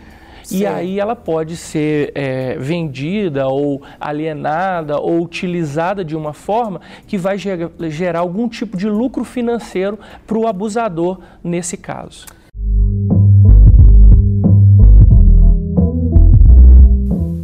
E 0.52 0.66
aí 0.66 1.00
ela 1.00 1.16
pode 1.16 1.56
ser 1.56 2.12
é, 2.16 2.58
vendida 2.58 3.48
ou 3.48 3.84
alienada 4.00 5.00
ou 5.00 5.22
utilizada 5.22 6.04
de 6.04 6.16
uma 6.16 6.34
forma 6.34 6.82
que 7.08 7.18
vai 7.18 7.38
gerar 7.38 8.20
algum 8.20 8.50
tipo 8.50 8.76
de 8.76 8.90
lucro 8.90 9.24
financeiro 9.24 10.00
para 10.26 10.38
o 10.38 10.48
abusador 10.48 11.20
nesse 11.44 11.78
caso. 11.78 12.26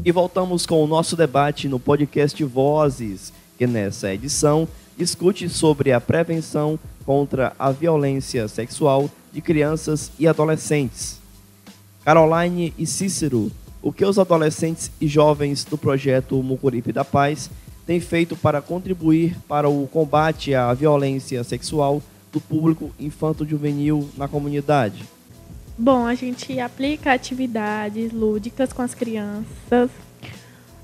E 0.04 0.12
voltamos 0.12 0.66
com 0.66 0.84
o 0.84 0.88
nosso 0.88 1.16
debate 1.16 1.68
no 1.68 1.80
podcast 1.80 2.44
Vozes, 2.44 3.34
que 3.58 3.66
nessa 3.66 4.14
edição 4.14 4.68
discute 4.98 5.50
sobre 5.50 5.92
a 5.92 6.02
prevenção 6.02 6.80
contra 7.06 7.54
a 7.60 7.72
violência 7.72 8.48
sexual 8.48 9.10
de 9.32 9.42
crianças 9.42 10.12
e 10.18 10.28
adolescentes. 10.28 11.20
Caroline 12.04 12.74
e 12.78 12.86
Cícero, 12.86 13.52
o 13.82 13.92
que 13.92 14.06
os 14.06 14.18
adolescentes 14.18 14.92
e 15.00 15.08
jovens 15.08 15.64
do 15.64 15.78
projeto 15.78 16.42
Mucuripe 16.42 16.92
da 16.92 17.04
Paz 17.04 17.50
têm 17.86 18.00
feito 18.00 18.36
para 18.36 18.62
contribuir 18.62 19.38
para 19.48 19.70
o 19.70 19.88
combate 19.88 20.56
à 20.56 20.74
violência 20.74 21.44
sexual 21.44 22.02
do 22.32 22.42
público 22.42 22.92
infanto-juvenil 23.00 24.10
na 24.18 24.28
comunidade? 24.28 25.04
Bom, 25.78 26.06
a 26.06 26.16
gente 26.16 26.60
aplica 26.60 27.14
atividades 27.14 28.12
lúdicas 28.12 28.72
com 28.72 28.82
as 28.82 28.96
crianças, 28.96 29.90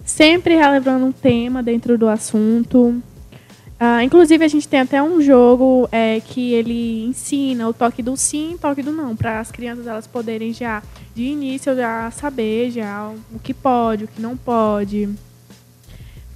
sempre 0.06 0.56
relevando 0.56 1.06
um 1.06 1.12
tema 1.12 1.63
dentro 1.63 1.98
do 1.98 2.08
assunto, 2.08 3.01
Uh, 3.82 4.00
inclusive, 4.04 4.46
a 4.46 4.48
gente 4.48 4.68
tem 4.68 4.82
até 4.82 5.02
um 5.02 5.20
jogo 5.20 5.90
é, 5.92 6.20
que 6.20 6.54
ele 6.54 7.04
ensina 7.04 7.68
o 7.68 7.74
toque 7.74 8.04
do 8.04 8.16
sim 8.16 8.54
e 8.54 8.58
toque 8.60 8.84
do 8.84 8.92
não, 8.92 9.16
para 9.16 9.40
as 9.40 9.52
crianças 9.52 9.88
elas 9.88 10.06
poderem 10.06 10.54
já, 10.54 10.84
de 11.16 11.24
início, 11.24 11.76
já 11.76 12.12
saber 12.12 12.70
já 12.70 13.12
o 13.34 13.40
que 13.40 13.56
pode, 13.56 14.04
o 14.04 14.08
que 14.08 14.22
não 14.22 14.38
pode. 14.38 15.10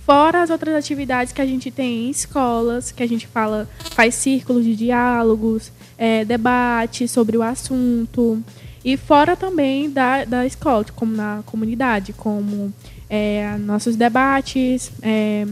Fora 0.03 0.41
as 0.41 0.49
outras 0.49 0.73
atividades 0.73 1.31
que 1.31 1.39
a 1.39 1.45
gente 1.45 1.69
tem 1.69 2.07
em 2.07 2.09
escolas, 2.09 2.91
que 2.91 3.03
a 3.03 3.07
gente 3.07 3.27
fala, 3.27 3.69
faz 3.91 4.15
círculos 4.15 4.65
de 4.65 4.75
diálogos, 4.75 5.71
é, 5.99 6.25
debate 6.25 7.07
sobre 7.07 7.37
o 7.37 7.43
assunto. 7.43 8.43
E 8.83 8.97
fora 8.97 9.35
também 9.35 9.91
da, 9.91 10.25
da 10.25 10.47
escola, 10.47 10.83
como 10.95 11.15
na 11.15 11.43
comunidade, 11.45 12.11
como 12.11 12.73
é, 13.07 13.55
nossos 13.59 13.95
debates, 13.95 14.91
é, 15.03 15.45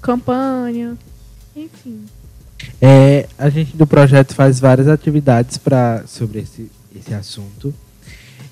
campanha, 0.00 0.96
enfim. 1.64 2.04
É, 2.80 3.28
a 3.38 3.48
gente 3.48 3.76
do 3.76 3.86
projeto 3.86 4.34
faz 4.34 4.60
várias 4.60 4.88
atividades 4.88 5.58
pra, 5.58 6.02
sobre 6.06 6.40
esse, 6.40 6.70
esse 6.94 7.14
assunto. 7.14 7.72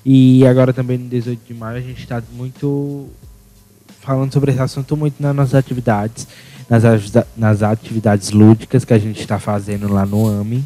E 0.05 0.45
agora 0.47 0.71
também 0.71 0.97
no 0.97 1.09
18 1.09 1.41
de 1.45 1.53
maio 1.53 1.77
a 1.77 1.81
gente 1.81 1.99
está 1.99 2.23
muito 2.33 3.09
falando 3.99 4.31
sobre 4.31 4.51
esse 4.51 4.61
assunto 4.61 4.95
muito 4.95 5.21
nas 5.21 5.35
nossas 5.35 5.55
atividades, 5.55 6.27
nas, 6.69 6.83
nas 7.35 7.61
atividades 7.61 8.31
lúdicas 8.31 8.85
que 8.85 8.93
a 8.93 8.97
gente 8.97 9.19
está 9.19 9.37
fazendo 9.37 9.91
lá 9.91 10.05
no 10.05 10.27
AMI, 10.27 10.63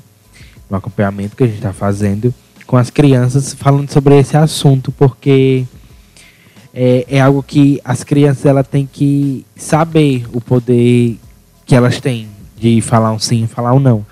no 0.69 0.77
acompanhamento 0.77 1.35
que 1.35 1.43
a 1.43 1.47
gente 1.47 1.55
está 1.55 1.73
fazendo 1.73 2.31
com 2.67 2.77
as 2.77 2.91
crianças, 2.91 3.53
falando 3.53 3.91
sobre 3.91 4.17
esse 4.19 4.37
assunto, 4.37 4.91
porque 4.91 5.65
é, 6.73 7.05
é 7.07 7.19
algo 7.19 7.41
que 7.41 7.81
as 7.83 8.03
crianças 8.03 8.45
ela 8.45 8.63
têm 8.63 8.85
que 8.85 9.45
saber 9.55 10.25
o 10.31 10.39
poder 10.39 11.17
que 11.71 11.75
elas 11.75 12.01
têm 12.01 12.27
de 12.57 12.81
falar 12.81 13.13
um 13.13 13.17
sim 13.17 13.45
e 13.45 13.47
falar 13.47 13.71
um 13.71 13.79
não. 13.79 14.05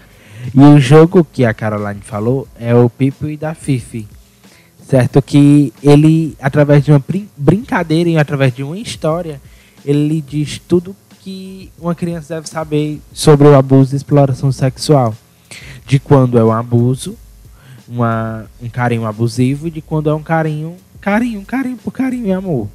E 0.55 0.59
o 0.61 0.79
jogo 0.79 1.27
que 1.29 1.43
a 1.43 1.53
Caroline 1.53 1.99
falou 1.99 2.47
é 2.57 2.73
o 2.73 2.89
Pipo 2.89 3.27
e 3.27 3.35
da 3.35 3.53
Fifi. 3.53 4.07
Certo? 4.87 5.21
Que 5.21 5.73
ele, 5.83 6.37
através 6.41 6.85
de 6.85 6.91
uma 6.93 7.03
brincadeira 7.35 8.09
e 8.09 8.17
através 8.17 8.55
de 8.55 8.63
uma 8.63 8.79
história, 8.79 9.41
ele 9.83 10.23
diz 10.25 10.57
tudo 10.57 10.95
que 11.19 11.69
uma 11.77 11.93
criança 11.93 12.35
deve 12.35 12.47
saber 12.47 13.01
sobre 13.11 13.45
o 13.45 13.53
abuso 13.53 13.93
e 13.93 13.97
exploração 13.97 14.53
sexual. 14.53 15.13
De 15.85 15.99
quando 15.99 16.37
é 16.37 16.43
um 16.45 16.53
abuso, 16.53 17.17
uma, 17.89 18.45
um 18.61 18.69
carinho 18.69 19.05
abusivo, 19.05 19.67
e 19.67 19.71
de 19.71 19.81
quando 19.81 20.09
é 20.09 20.13
um 20.13 20.23
carinho, 20.23 20.77
carinho, 21.01 21.41
carinho 21.41 21.75
por 21.75 21.91
carinho 21.91 22.27
e 22.27 22.31
amor. 22.31 22.69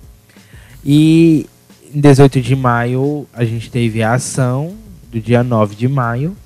E 0.84 1.46
em 1.94 2.00
18 2.00 2.40
de 2.40 2.56
maio, 2.56 3.24
a 3.32 3.44
gente 3.44 3.70
teve 3.70 4.02
a 4.02 4.14
ação 4.14 4.74
do 5.12 5.20
dia 5.20 5.44
9 5.44 5.76
de 5.76 5.86
maio, 5.86 6.36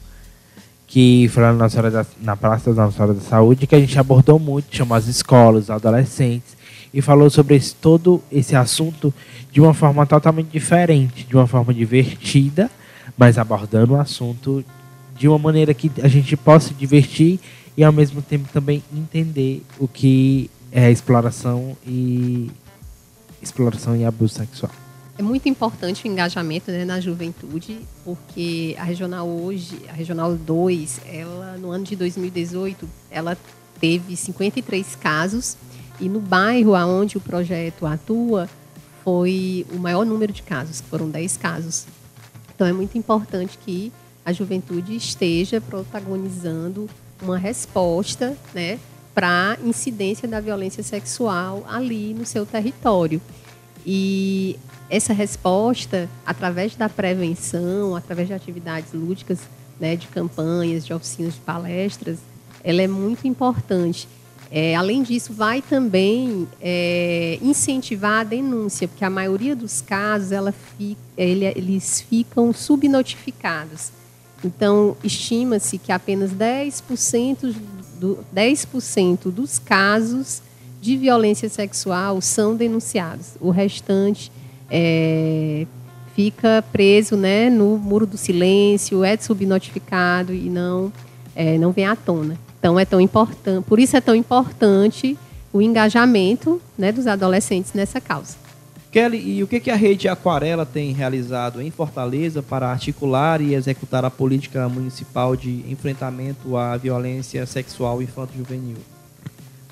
que 0.87 1.27
foi 1.29 1.43
na, 1.43 1.55
Nossa 1.55 1.91
da, 1.91 2.07
na 2.21 2.37
Praça 2.37 2.75
da 2.75 2.85
Nossa 2.85 2.97
Senhora 2.97 3.15
da 3.15 3.23
Saúde, 3.23 3.67
que 3.67 3.75
a 3.75 3.81
gente 3.81 3.99
abordou 3.99 4.39
muito, 4.39 4.77
chamou 4.77 4.95
as 4.95 5.07
escolas, 5.07 5.65
os 5.65 5.71
adolescentes, 5.71 6.55
e 6.93 7.01
falou 7.01 7.31
sobre 7.31 7.57
esse, 7.57 7.75
todo 7.75 8.23
esse 8.31 8.55
assunto 8.55 9.13
de 9.51 9.59
uma 9.59 9.73
forma 9.73 10.05
totalmente 10.05 10.49
diferente, 10.49 11.25
de 11.25 11.35
uma 11.35 11.47
forma 11.47 11.73
divertida, 11.73 12.71
mas 13.17 13.39
abordando 13.39 13.95
o 13.95 14.01
assunto 14.01 14.63
de 15.17 15.29
uma 15.29 15.39
maneira 15.39 15.73
que 15.73 15.91
a 16.03 16.09
gente 16.09 16.37
possa 16.37 16.69
se 16.69 16.75
divertir 16.75 17.41
e 17.75 17.83
ao 17.83 17.93
mesmo 17.93 18.21
tempo 18.21 18.49
também 18.53 18.83
entender 18.95 19.63
o 19.79 19.89
que 19.89 20.51
é 20.71 20.91
exploração 20.91 21.75
e 21.87 22.51
exploração 23.41 23.97
e 23.97 24.05
abuso 24.05 24.35
sexual. 24.35 24.88
É 25.19 25.23
muito 25.23 25.49
importante 25.49 26.05
o 26.05 26.07
engajamento 26.07 26.71
né, 26.71 26.85
na 26.85 27.01
juventude, 27.01 27.81
porque 28.05 28.77
a 28.79 28.85
regional 28.85 29.29
hoje, 29.29 29.83
a 29.89 29.93
regional 29.93 30.37
2, 30.37 31.01
ela 31.07 31.57
no 31.57 31.73
ano 31.73 31.83
de 31.83 31.97
2018, 31.97 32.89
ela 33.11 33.37
teve 33.81 34.17
53 34.17 34.95
casos 34.95 35.57
e 35.99 36.09
no 36.09 36.21
bairro 36.21 36.77
aonde 36.77 37.19
o 37.19 37.21
projeto 37.21 37.85
atua 37.85 38.49
foi 39.03 39.67
o 39.73 39.79
maior 39.79 40.07
número 40.07 40.33
de 40.33 40.43
casos, 40.43 40.81
foram 40.83 41.11
10 41.11 41.37
casos. 41.37 41.87
Então 42.55 42.65
é 42.65 42.73
muito 42.73 42.97
importante 42.97 43.59
que 43.59 43.93
a 44.25 44.33
juventude 44.33 44.95
esteja 44.95 45.61
protagonizando 45.61 46.89
uma 47.21 47.37
resposta, 47.37 48.37
né, 48.55 48.79
para 49.13 49.59
incidência 49.65 50.29
da 50.29 50.41
violência 50.41 50.85
sexual 50.85 51.67
ali 51.69 52.15
no 52.15 52.25
seu 52.25 52.47
território. 52.47 53.21
E 53.91 54.59
essa 54.91 55.15
resposta, 55.15 56.11
através 56.27 56.77
da 56.77 56.91
prevenção, 56.91 57.97
através 57.97 58.29
de 58.29 58.35
atividades 58.35 58.93
lúdicas, 58.93 59.39
né, 59.81 59.97
de 59.97 60.07
campanhas, 60.09 60.85
de 60.85 60.93
oficinas, 60.93 61.33
de 61.33 61.41
palestras, 61.41 62.19
ela 62.63 62.83
é 62.83 62.87
muito 62.87 63.27
importante. 63.27 64.07
É, 64.51 64.77
além 64.77 65.03
disso, 65.03 65.33
vai 65.33 65.63
também 65.63 66.47
é, 66.61 67.39
incentivar 67.41 68.21
a 68.21 68.25
denúncia, 68.25 68.87
porque 68.87 69.07
a 69.07 69.09
maioria 69.09 69.57
dos 69.57 69.81
casos 69.81 70.33
ela 70.33 70.53
fica, 70.53 71.01
ele, 71.17 71.47
eles 71.47 72.03
ficam 72.03 72.53
subnotificados. 72.53 73.91
Então, 74.45 74.99
estima-se 75.03 75.79
que 75.79 75.91
apenas 75.91 76.31
10%, 76.31 77.55
do, 77.99 78.19
10 78.33 78.69
dos 79.35 79.59
casos 79.59 80.43
de 80.81 80.97
violência 80.97 81.49
sexual 81.49 82.21
são 82.21 82.55
denunciados. 82.55 83.37
O 83.41 83.51
restante 83.51 84.31
é, 84.71 85.67
fica 86.15 86.65
preso 86.73 87.17
né, 87.17 87.49
no 87.51 87.79
muro 87.79 88.07
do 88.07 88.17
silêncio, 88.17 89.05
é 89.05 89.17
subnotificado 89.17 90.33
e 90.33 90.49
não, 90.51 90.93
é, 91.35 91.59
não 91.59 91.73
vem 91.73 91.87
à 91.87 91.95
tona. 91.95 92.39
Então, 92.59 92.79
é 92.79 92.85
tão 92.85 93.01
importante, 93.01 93.65
por 93.67 93.79
isso 93.79 93.97
é 93.97 94.01
tão 94.01 94.15
importante 94.15 95.17
o 95.53 95.63
engajamento 95.63 96.61
né, 96.77 96.91
dos 96.91 97.07
adolescentes 97.07 97.73
nessa 97.73 98.01
causa. 98.01 98.37
Kelly, 98.91 99.19
e 99.19 99.43
o 99.43 99.47
que, 99.47 99.71
a 99.71 99.77
rede 99.77 100.09
Aquarela 100.09 100.65
tem 100.65 100.93
realizado 100.93 101.61
em 101.61 101.71
Fortaleza 101.71 102.43
para 102.43 102.69
articular 102.69 103.41
e 103.41 103.55
executar 103.55 104.05
a 104.05 104.11
política 104.11 104.69
municipal 104.69 105.37
de 105.37 105.63
enfrentamento 105.71 106.57
à 106.57 106.77
violência 106.77 107.45
sexual 107.45 108.03
infanto-juvenil? 108.03 108.79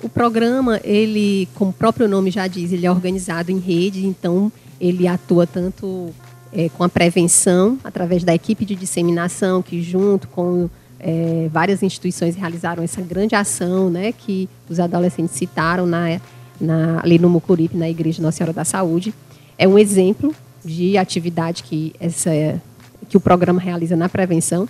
O 0.01 0.09
programa, 0.09 0.79
ele, 0.83 1.47
como 1.55 1.71
o 1.71 1.73
próprio 1.73 2.07
nome 2.07 2.29
já 2.29 2.47
diz, 2.47 2.71
ele 2.71 2.85
é 2.85 2.91
organizado 2.91 3.51
em 3.51 3.57
rede, 3.57 4.05
então 4.05 4.51
ele 4.79 5.07
atua 5.07 5.47
tanto 5.47 6.13
é, 6.53 6.69
com 6.69 6.83
a 6.83 6.89
prevenção, 6.89 7.79
através 7.83 8.23
da 8.23 8.33
equipe 8.33 8.63
de 8.63 8.75
disseminação, 8.75 9.61
que 9.61 9.81
junto 9.81 10.27
com 10.27 10.69
é, 10.99 11.49
várias 11.51 11.81
instituições 11.81 12.35
realizaram 12.35 12.83
essa 12.83 13.01
grande 13.01 13.33
ação, 13.35 13.89
né, 13.89 14.11
que 14.11 14.47
os 14.69 14.79
adolescentes 14.79 15.35
citaram 15.35 15.87
na 15.87 16.19
na, 16.59 16.99
ali 17.03 17.19
no 17.19 17.29
Mucuripe, 17.29 17.77
na 17.77 17.89
Igreja 17.89 18.21
Nossa 18.21 18.37
Senhora 18.37 18.53
da 18.53 18.65
Saúde. 18.65 19.13
É 19.57 19.67
um 19.67 19.77
exemplo 19.77 20.33
de 20.63 20.97
atividade 20.97 21.63
que, 21.63 21.93
essa, 21.99 22.31
que 23.07 23.15
o 23.15 23.19
programa 23.19 23.59
realiza 23.59 23.95
na 23.95 24.09
prevenção. 24.09 24.67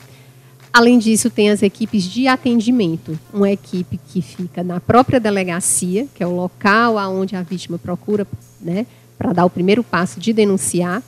Além 0.71 0.99
disso, 0.99 1.29
tem 1.29 1.49
as 1.49 1.63
equipes 1.63 2.03
de 2.03 2.27
atendimento, 2.27 3.17
uma 3.33 3.49
equipe 3.49 3.99
que 4.09 4.21
fica 4.21 4.63
na 4.63 4.79
própria 4.79 5.19
delegacia, 5.19 6.07
que 6.13 6.21
é 6.21 6.27
o 6.27 6.35
local 6.35 6.97
aonde 6.97 7.35
a 7.35 7.41
vítima 7.41 7.77
procura, 7.77 8.27
né, 8.61 8.85
para 9.17 9.33
dar 9.33 9.45
o 9.45 9.49
primeiro 9.49 9.83
passo 9.83 10.19
de 10.19 10.33
denunciar, 10.33 11.01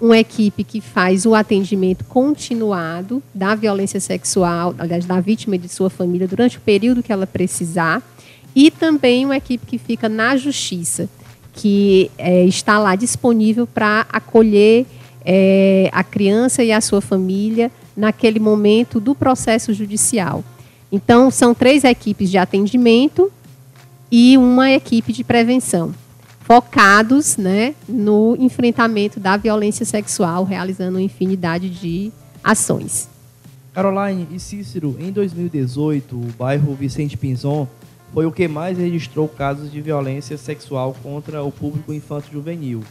uma 0.00 0.18
equipe 0.18 0.64
que 0.64 0.80
faz 0.80 1.24
o 1.24 1.34
atendimento 1.34 2.04
continuado 2.04 3.22
da 3.32 3.54
violência 3.54 4.00
sexual, 4.00 4.74
aliás, 4.78 5.06
da 5.06 5.20
vítima 5.20 5.54
e 5.54 5.58
de 5.58 5.68
sua 5.68 5.88
família 5.88 6.28
durante 6.28 6.58
o 6.58 6.60
período 6.60 7.02
que 7.02 7.12
ela 7.12 7.26
precisar, 7.26 8.02
e 8.54 8.70
também 8.70 9.24
uma 9.24 9.36
equipe 9.36 9.64
que 9.64 9.78
fica 9.78 10.08
na 10.08 10.36
justiça, 10.36 11.08
que 11.54 12.10
é, 12.18 12.44
está 12.44 12.78
lá 12.78 12.96
disponível 12.96 13.66
para 13.66 14.06
acolher 14.12 14.84
é, 15.24 15.88
a 15.92 16.04
criança 16.04 16.62
e 16.62 16.72
a 16.72 16.80
sua 16.80 17.00
família 17.00 17.70
naquele 17.96 18.38
momento 18.38 18.98
do 19.00 19.14
processo 19.14 19.72
judicial. 19.72 20.42
Então, 20.90 21.30
são 21.30 21.54
três 21.54 21.84
equipes 21.84 22.30
de 22.30 22.38
atendimento 22.38 23.30
e 24.10 24.38
uma 24.38 24.70
equipe 24.70 25.12
de 25.12 25.24
prevenção, 25.24 25.92
focados 26.40 27.36
né, 27.36 27.74
no 27.88 28.36
enfrentamento 28.38 29.18
da 29.18 29.36
violência 29.36 29.84
sexual, 29.84 30.44
realizando 30.44 30.98
uma 30.98 31.02
infinidade 31.02 31.68
de 31.68 32.12
ações. 32.42 33.08
Caroline 33.72 34.28
e 34.30 34.38
Cícero, 34.38 34.96
em 35.00 35.10
2018, 35.10 36.14
o 36.14 36.32
bairro 36.38 36.74
Vicente 36.74 37.16
Pinzon 37.16 37.66
foi 38.12 38.24
o 38.24 38.30
que 38.30 38.46
mais 38.46 38.78
registrou 38.78 39.26
casos 39.26 39.72
de 39.72 39.80
violência 39.80 40.38
sexual 40.38 40.94
contra 41.02 41.42
o 41.42 41.50
público 41.50 41.92
infanto-juvenil, 41.92 42.82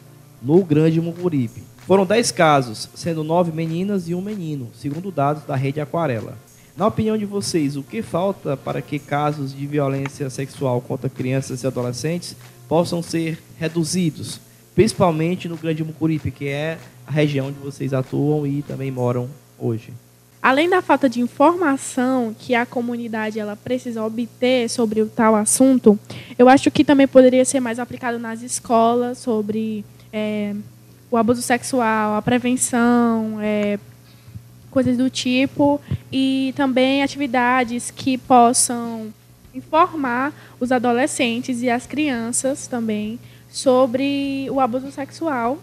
no 0.42 0.62
Grande 0.62 1.00
Mucuripe. 1.00 1.64
Foram 1.86 2.06
10 2.06 2.32
casos, 2.32 2.90
sendo 2.96 3.24
9 3.24 3.52
meninas 3.52 4.08
e 4.08 4.16
um 4.16 4.22
menino, 4.22 4.70
segundo 4.74 5.12
dados 5.12 5.44
da 5.44 5.56
rede 5.56 5.82
Aquarela. 5.82 6.38
Na 6.78 6.88
opinião 6.88 7.18
de 7.18 7.26
vocês, 7.26 7.76
o 7.76 7.84
que 7.84 8.02
falta 8.02 8.56
para 8.56 8.82
que 8.82 8.98
casos 8.98 9.54
de 9.54 9.68
violência 9.68 10.30
sexual 10.30 10.80
contra 10.80 11.10
crianças 11.10 11.62
e 11.62 11.68
adolescentes 11.68 12.38
possam 12.70 13.04
ser 13.04 13.38
reduzidos, 13.60 14.40
principalmente 14.74 15.50
no 15.50 15.58
Grande 15.58 15.84
Mucuripe, 15.84 16.32
que 16.32 16.48
é 16.48 16.78
a 17.06 17.12
região 17.12 17.48
onde 17.48 17.60
vocês 17.60 17.94
atuam 17.94 18.48
e 18.48 18.62
também 18.62 18.90
moram 18.90 19.30
hoje? 19.60 19.92
além 20.44 20.70
da 20.70 20.82
falta 20.82 21.08
de 21.08 21.22
informação 21.22 22.36
que 22.38 22.54
a 22.54 22.66
comunidade 22.66 23.40
ela 23.40 23.56
precisa 23.56 24.04
obter 24.04 24.70
sobre 24.70 25.02
o 25.02 25.08
tal 25.08 25.36
assunto, 25.36 25.98
eu 26.38 26.50
acho 26.50 26.70
que 26.70 26.84
também 26.84 27.08
poderia 27.08 27.46
ser 27.46 27.62
mais 27.62 27.80
aplicado 27.80 28.20
nas 28.20 28.42
escolas 28.42 29.20
sobre 29.20 29.86
é, 30.12 30.54
o 31.14 31.18
abuso 31.18 31.44
sexual, 31.44 32.16
a 32.16 32.22
prevenção, 32.24 33.38
é, 33.40 33.78
coisas 34.72 34.98
do 34.98 35.12
tipo, 35.12 35.80
e 36.12 36.52
também 36.56 37.04
atividades 37.04 37.92
que 37.92 38.18
possam 38.18 39.14
informar 39.54 40.34
os 40.60 40.72
adolescentes 40.72 41.62
e 41.62 41.70
as 41.70 41.86
crianças 41.86 42.66
também 42.66 43.20
sobre 43.48 44.48
o 44.50 44.60
abuso 44.60 44.92
sexual. 44.92 45.60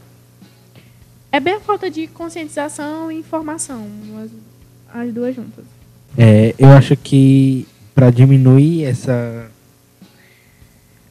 É 1.32 1.40
bem 1.40 1.54
a 1.54 1.60
falta 1.60 1.90
de 1.90 2.06
conscientização 2.06 3.10
e 3.10 3.18
informação 3.18 3.88
as 4.94 5.12
duas 5.12 5.34
juntas. 5.34 5.64
É, 6.16 6.54
eu 6.56 6.68
acho 6.68 6.96
que 6.96 7.66
para 7.92 8.08
diminuir 8.10 8.84
essa 8.84 9.50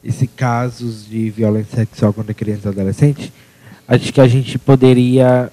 esse 0.02 0.26
casos 0.26 1.06
de 1.06 1.28
violência 1.28 1.76
sexual 1.76 2.14
contra 2.14 2.32
crianças 2.32 2.64
e 2.64 2.68
adolescentes, 2.68 3.30
acho 3.90 4.12
que 4.12 4.20
a 4.20 4.28
gente 4.28 4.56
poderia 4.56 5.50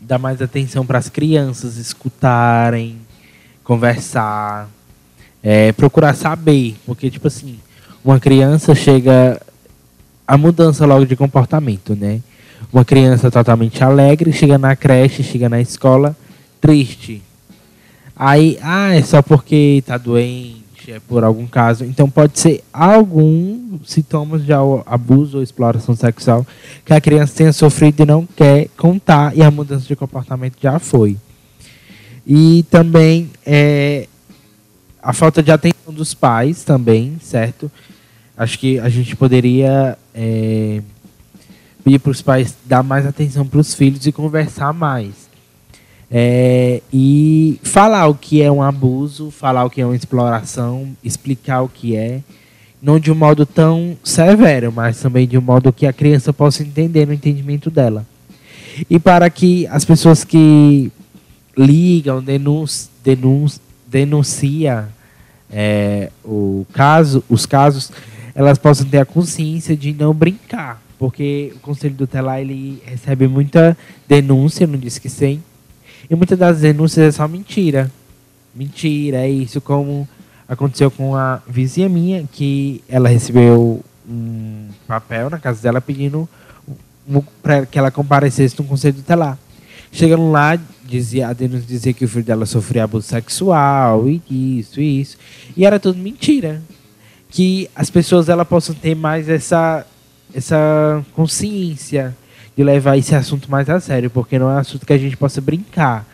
dar 0.00 0.18
mais 0.18 0.40
atenção 0.40 0.86
para 0.86 0.98
as 0.98 1.10
crianças 1.10 1.76
escutarem, 1.76 2.96
conversar, 3.62 4.66
é, 5.42 5.70
procurar 5.72 6.14
saber, 6.14 6.76
porque 6.86 7.10
tipo 7.10 7.28
assim, 7.28 7.60
uma 8.02 8.18
criança 8.18 8.74
chega 8.74 9.40
a 10.26 10.38
mudança 10.38 10.86
logo 10.86 11.04
de 11.04 11.16
comportamento, 11.16 11.94
né? 11.94 12.20
Uma 12.72 12.84
criança 12.84 13.30
totalmente 13.30 13.84
alegre 13.84 14.32
chega 14.32 14.56
na 14.56 14.74
creche, 14.74 15.22
chega 15.22 15.50
na 15.50 15.60
escola 15.60 16.16
triste. 16.60 17.22
Aí, 18.16 18.58
ah, 18.62 18.94
é 18.94 19.02
só 19.02 19.20
porque 19.20 19.76
está 19.78 19.98
doente, 19.98 20.57
é 20.92 21.00
por 21.00 21.22
algum 21.22 21.46
caso. 21.46 21.84
Então 21.84 22.08
pode 22.08 22.38
ser 22.38 22.64
algum 22.72 23.78
sintomas 23.84 24.44
de 24.44 24.52
abuso 24.86 25.36
ou 25.36 25.42
exploração 25.42 25.94
sexual 25.94 26.46
que 26.84 26.92
a 26.92 27.00
criança 27.00 27.34
tenha 27.36 27.52
sofrido 27.52 28.02
e 28.02 28.06
não 28.06 28.24
quer 28.24 28.68
contar 28.76 29.36
e 29.36 29.42
a 29.42 29.50
mudança 29.50 29.86
de 29.86 29.94
comportamento 29.94 30.56
já 30.60 30.78
foi. 30.78 31.16
E 32.26 32.64
também 32.70 33.30
é, 33.44 34.08
a 35.02 35.12
falta 35.12 35.42
de 35.42 35.50
atenção 35.50 35.92
dos 35.92 36.14
pais 36.14 36.64
também, 36.64 37.18
certo? 37.20 37.70
Acho 38.36 38.58
que 38.58 38.78
a 38.78 38.88
gente 38.88 39.14
poderia 39.16 39.98
é, 40.14 40.82
pedir 41.84 41.98
para 41.98 42.10
os 42.10 42.22
pais 42.22 42.56
dar 42.64 42.82
mais 42.82 43.06
atenção 43.06 43.46
para 43.46 43.60
os 43.60 43.74
filhos 43.74 44.06
e 44.06 44.12
conversar 44.12 44.72
mais 44.72 45.27
é, 46.10 46.80
e 46.92 47.60
falar 47.62 48.06
o 48.06 48.14
que 48.14 48.40
é 48.40 48.50
um 48.50 48.62
abuso, 48.62 49.30
falar 49.30 49.64
o 49.64 49.70
que 49.70 49.80
é 49.80 49.86
uma 49.86 49.96
exploração, 49.96 50.88
explicar 51.04 51.62
o 51.62 51.68
que 51.68 51.96
é, 51.96 52.20
não 52.80 52.98
de 52.98 53.12
um 53.12 53.14
modo 53.14 53.44
tão 53.44 53.96
severo, 54.02 54.72
mas 54.72 55.00
também 55.00 55.26
de 55.26 55.36
um 55.36 55.42
modo 55.42 55.72
que 55.72 55.86
a 55.86 55.92
criança 55.92 56.32
possa 56.32 56.62
entender 56.62 57.06
no 57.06 57.12
entendimento 57.12 57.70
dela. 57.70 58.06
E 58.88 58.98
para 58.98 59.28
que 59.28 59.66
as 59.66 59.84
pessoas 59.84 60.24
que 60.24 60.90
ligam, 61.56 62.22
denunci, 62.22 62.88
denunci, 63.02 63.60
denuncia 63.86 64.88
é, 65.50 66.10
o 66.24 66.64
caso, 66.72 67.24
os 67.28 67.44
casos, 67.44 67.90
elas 68.34 68.58
possam 68.58 68.86
ter 68.86 68.98
a 68.98 69.04
consciência 69.04 69.76
de 69.76 69.92
não 69.92 70.14
brincar, 70.14 70.80
porque 70.98 71.52
o 71.56 71.58
Conselho 71.58 71.94
do 71.94 72.06
Telar 72.06 72.40
ele 72.40 72.80
recebe 72.84 73.26
muita 73.26 73.76
denúncia 74.06 74.66
no 74.66 74.78
Disque 74.78 75.08
100 75.08 75.47
e 76.10 76.14
muitas 76.14 76.38
das 76.38 76.60
denúncias 76.60 77.06
é 77.06 77.12
só 77.12 77.28
mentira. 77.28 77.90
Mentira, 78.54 79.18
é 79.18 79.30
isso, 79.30 79.60
como 79.60 80.08
aconteceu 80.48 80.90
com 80.90 81.14
a 81.14 81.42
vizinha 81.46 81.88
minha 81.88 82.24
que 82.32 82.82
ela 82.88 83.08
recebeu 83.08 83.84
um 84.08 84.68
papel 84.86 85.28
na 85.28 85.38
casa 85.38 85.60
dela 85.60 85.80
pedindo 85.80 86.26
para 87.42 87.66
que 87.66 87.78
ela 87.78 87.90
comparecesse 87.90 88.58
no 88.58 88.64
conselho 88.66 88.96
tutelar. 88.96 89.38
Chegando 89.92 90.30
lá, 90.30 90.58
dizia, 90.84 91.28
a 91.28 91.32
denúncia 91.32 91.66
dizia 91.66 91.92
que 91.92 92.04
o 92.04 92.08
filho 92.08 92.24
dela 92.24 92.46
sofria 92.46 92.84
abuso 92.84 93.06
sexual 93.06 94.08
e 94.08 94.22
isso 94.58 94.80
e 94.80 95.00
isso. 95.00 95.16
E 95.56 95.64
era 95.64 95.78
tudo 95.78 95.98
mentira. 95.98 96.62
Que 97.30 97.68
as 97.74 97.90
pessoas 97.90 98.28
ela 98.28 98.44
possam 98.44 98.74
ter 98.74 98.94
mais 98.94 99.28
essa, 99.28 99.86
essa 100.34 101.04
consciência 101.14 102.16
de 102.58 102.64
levar 102.64 102.98
esse 102.98 103.14
assunto 103.14 103.48
mais 103.48 103.70
a 103.70 103.78
sério, 103.78 104.10
porque 104.10 104.36
não 104.36 104.50
é 104.50 104.54
um 104.54 104.58
assunto 104.58 104.84
que 104.84 104.92
a 104.92 104.98
gente 104.98 105.16
possa 105.16 105.40
brincar. 105.40 106.04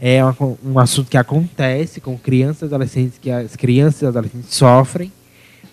É 0.00 0.20
um 0.64 0.78
assunto 0.78 1.10
que 1.10 1.18
acontece 1.18 2.00
com 2.00 2.16
crianças 2.16 2.62
e 2.62 2.64
adolescentes, 2.64 3.18
que 3.18 3.30
as 3.30 3.54
crianças 3.56 4.00
e 4.00 4.06
adolescentes 4.06 4.54
sofrem, 4.54 5.12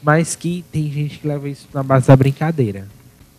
mas 0.04 0.36
que 0.36 0.66
tem 0.74 0.92
gente 0.92 1.20
que 1.20 1.26
leva 1.26 1.48
isso 1.48 1.70
na 1.74 1.82
base 1.82 2.08
da 2.08 2.18
brincadeira. 2.18 2.86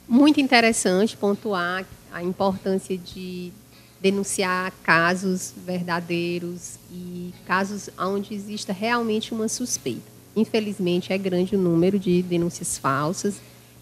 Muito 0.08 0.40
interessante 0.40 1.18
pontuar 1.18 1.84
a 2.10 2.22
importância 2.22 2.96
de 2.96 3.52
denunciar 4.00 4.72
casos 4.82 5.52
verdadeiros 5.66 6.78
e 6.90 7.34
casos 7.46 7.90
onde 7.98 8.32
exista 8.32 8.72
realmente 8.72 9.34
uma 9.34 9.48
suspeita. 9.48 10.00
Infelizmente, 10.34 11.12
é 11.12 11.18
grande 11.18 11.56
o 11.56 11.58
número 11.58 11.98
de 11.98 12.22
denúncias 12.22 12.78
falsas 12.78 13.34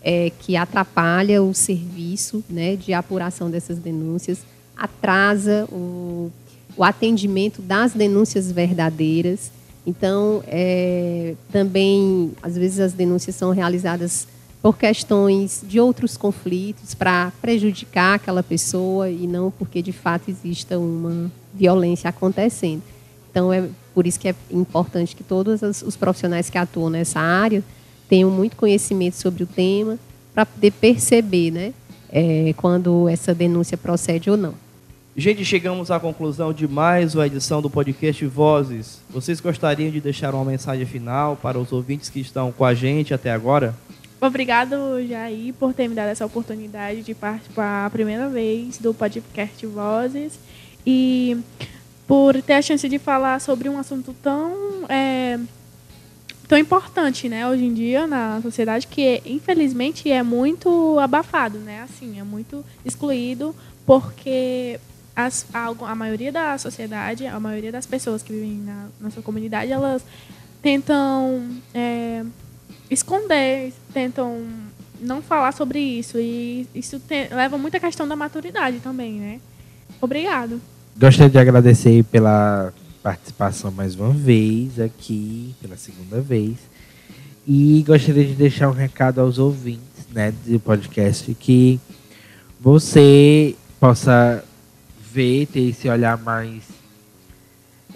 é, 0.02 0.30
que 0.40 0.56
atrapalha 0.56 1.42
o 1.42 1.52
serviço 1.54 2.44
né, 2.48 2.76
de 2.76 2.92
apuração 2.92 3.50
dessas 3.50 3.78
denúncias, 3.78 4.40
atrasa 4.76 5.66
o, 5.70 6.30
o 6.76 6.84
atendimento 6.84 7.60
das 7.60 7.92
denúncias 7.92 8.50
verdadeiras. 8.50 9.50
Então, 9.86 10.42
é, 10.46 11.34
também, 11.50 12.32
às 12.42 12.56
vezes, 12.56 12.80
as 12.80 12.92
denúncias 12.92 13.34
são 13.34 13.50
realizadas 13.50 14.28
por 14.62 14.76
questões 14.76 15.62
de 15.66 15.78
outros 15.78 16.16
conflitos 16.16 16.94
para 16.94 17.32
prejudicar 17.40 18.14
aquela 18.14 18.42
pessoa 18.42 19.08
e 19.08 19.26
não 19.26 19.50
porque 19.50 19.80
de 19.80 19.92
fato 19.92 20.30
exista 20.30 20.78
uma 20.78 21.30
violência 21.54 22.10
acontecendo. 22.10 22.82
Então 23.30 23.52
é 23.52 23.68
por 23.94 24.06
isso 24.06 24.18
que 24.18 24.28
é 24.28 24.34
importante 24.50 25.14
que 25.14 25.22
todos 25.22 25.62
os 25.62 25.96
profissionais 25.96 26.50
que 26.50 26.58
atuam 26.58 26.90
nessa 26.90 27.20
área 27.20 27.62
tenham 28.08 28.30
muito 28.30 28.56
conhecimento 28.56 29.14
sobre 29.14 29.42
o 29.42 29.46
tema 29.46 29.98
para 30.34 30.46
poder 30.46 30.70
perceber, 30.72 31.50
né, 31.50 31.74
é, 32.10 32.54
quando 32.56 33.08
essa 33.08 33.34
denúncia 33.34 33.76
procede 33.76 34.30
ou 34.30 34.36
não. 34.36 34.54
Gente, 35.16 35.44
chegamos 35.44 35.90
à 35.90 35.98
conclusão 35.98 36.52
de 36.52 36.68
mais 36.68 37.16
uma 37.16 37.26
edição 37.26 37.60
do 37.60 37.68
podcast 37.68 38.24
Vozes. 38.26 39.00
Vocês 39.10 39.40
gostariam 39.40 39.90
de 39.90 40.00
deixar 40.00 40.32
uma 40.32 40.44
mensagem 40.44 40.86
final 40.86 41.34
para 41.34 41.58
os 41.58 41.72
ouvintes 41.72 42.08
que 42.08 42.20
estão 42.20 42.52
com 42.52 42.64
a 42.64 42.72
gente 42.72 43.12
até 43.12 43.32
agora? 43.32 43.74
Obrigado, 44.20 44.76
Jair, 45.08 45.52
por 45.54 45.74
ter 45.74 45.88
me 45.88 45.94
dado 45.96 46.10
essa 46.10 46.24
oportunidade 46.24 47.02
de 47.02 47.14
participar 47.14 47.86
a 47.86 47.90
primeira 47.90 48.28
vez 48.28 48.78
do 48.78 48.94
podcast 48.94 49.66
Vozes 49.66 50.38
e 50.86 51.36
por 52.06 52.40
ter 52.40 52.54
a 52.54 52.62
chance 52.62 52.88
de 52.88 52.98
falar 52.98 53.40
sobre 53.40 53.68
um 53.68 53.76
assunto 53.76 54.14
tão 54.22 54.84
é, 54.88 55.38
tão 56.48 56.58
importante, 56.58 57.28
né, 57.28 57.46
hoje 57.46 57.64
em 57.64 57.74
dia 57.74 58.06
na 58.06 58.40
sociedade 58.40 58.86
que 58.86 59.22
infelizmente 59.26 60.10
é 60.10 60.22
muito 60.22 60.98
abafado, 60.98 61.58
né, 61.58 61.82
assim 61.82 62.18
é 62.18 62.24
muito 62.24 62.64
excluído 62.84 63.54
porque 63.84 64.80
as, 65.14 65.46
a, 65.52 65.66
a 65.66 65.94
maioria 65.94 66.30
da 66.30 66.56
sociedade, 66.56 67.26
a 67.26 67.40
maioria 67.40 67.72
das 67.72 67.86
pessoas 67.86 68.22
que 68.22 68.32
vivem 68.32 68.62
na 68.64 68.86
nossa 69.00 69.20
comunidade, 69.20 69.72
elas 69.72 70.04
tentam 70.62 71.48
é, 71.74 72.24
esconder, 72.88 73.72
tentam 73.92 74.46
não 75.00 75.20
falar 75.20 75.52
sobre 75.52 75.80
isso. 75.80 76.18
E 76.18 76.68
isso 76.74 77.00
tem, 77.00 77.28
leva 77.28 77.58
muita 77.58 77.80
questão 77.80 78.06
da 78.06 78.14
maturidade 78.14 78.78
também, 78.78 79.14
né? 79.14 79.40
Obrigado. 80.00 80.60
Gostaria 80.96 81.30
de 81.30 81.38
agradecer 81.38 82.04
pela 82.04 82.72
participação 83.02 83.70
mais 83.70 83.94
uma 83.94 84.10
vez 84.10 84.78
aqui, 84.78 85.54
pela 85.60 85.76
segunda 85.76 86.20
vez. 86.20 86.56
E 87.46 87.82
gostaria 87.86 88.24
de 88.24 88.34
deixar 88.34 88.68
um 88.68 88.72
recado 88.72 89.20
aos 89.20 89.38
ouvintes 89.38 90.06
né, 90.12 90.32
do 90.44 90.60
podcast 90.60 91.34
que 91.34 91.80
você 92.60 93.54
possa 93.80 94.44
ver, 95.12 95.46
ter 95.46 95.60
esse 95.60 95.88
olhar 95.88 96.18
mais, 96.18 96.62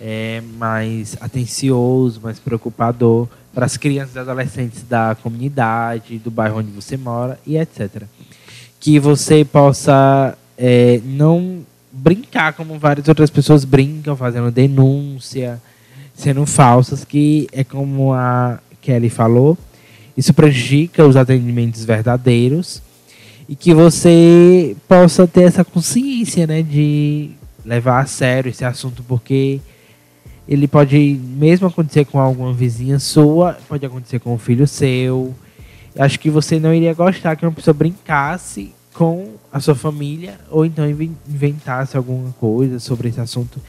é, 0.00 0.42
mais 0.56 1.16
atencioso, 1.20 2.20
mais 2.22 2.38
preocupador 2.38 3.28
para 3.52 3.66
as 3.66 3.76
crianças 3.76 4.16
e 4.16 4.18
adolescentes 4.18 4.82
da 4.82 5.14
comunidade, 5.22 6.18
do 6.18 6.30
bairro 6.30 6.58
onde 6.58 6.70
você 6.70 6.96
mora 6.96 7.38
e 7.46 7.56
etc. 7.58 8.04
Que 8.80 8.98
você 8.98 9.44
possa 9.44 10.36
é, 10.56 11.00
não 11.04 11.64
brincar 11.92 12.54
como 12.54 12.78
várias 12.78 13.06
outras 13.08 13.28
pessoas 13.28 13.64
brincam, 13.64 14.16
fazendo 14.16 14.50
denúncia, 14.50 15.60
sendo 16.14 16.46
falsas, 16.46 17.04
que 17.04 17.48
é 17.52 17.62
como 17.62 18.14
a 18.14 18.58
Kelly 18.80 19.10
falou, 19.10 19.58
isso 20.16 20.32
prejudica 20.32 21.06
os 21.06 21.16
atendimentos 21.16 21.84
verdadeiros 21.84 22.82
e 23.48 23.54
que 23.54 23.74
você 23.74 24.76
possa 24.88 25.26
ter 25.26 25.42
essa 25.42 25.64
consciência, 25.64 26.46
né, 26.46 26.62
de 26.62 27.30
levar 27.64 28.00
a 28.00 28.06
sério 28.06 28.50
esse 28.50 28.64
assunto, 28.64 29.02
porque 29.02 29.60
ele 30.48 30.66
pode 30.66 31.20
mesmo 31.36 31.66
acontecer 31.66 32.04
com 32.04 32.18
alguma 32.18 32.52
vizinha 32.52 32.98
sua, 32.98 33.58
pode 33.68 33.84
acontecer 33.86 34.18
com 34.18 34.34
um 34.34 34.38
filho 34.38 34.66
seu. 34.66 35.34
Acho 35.96 36.18
que 36.18 36.30
você 36.30 36.58
não 36.58 36.74
iria 36.74 36.94
gostar 36.94 37.36
que 37.36 37.44
uma 37.44 37.52
pessoa 37.52 37.74
brincasse 37.74 38.72
com 38.92 39.34
a 39.50 39.60
sua 39.60 39.74
família 39.74 40.38
ou 40.50 40.64
então 40.64 40.88
inventasse 40.88 41.96
alguma 41.96 42.32
coisa 42.32 42.78
sobre 42.78 43.08
esse 43.08 43.20
assunto 43.20 43.60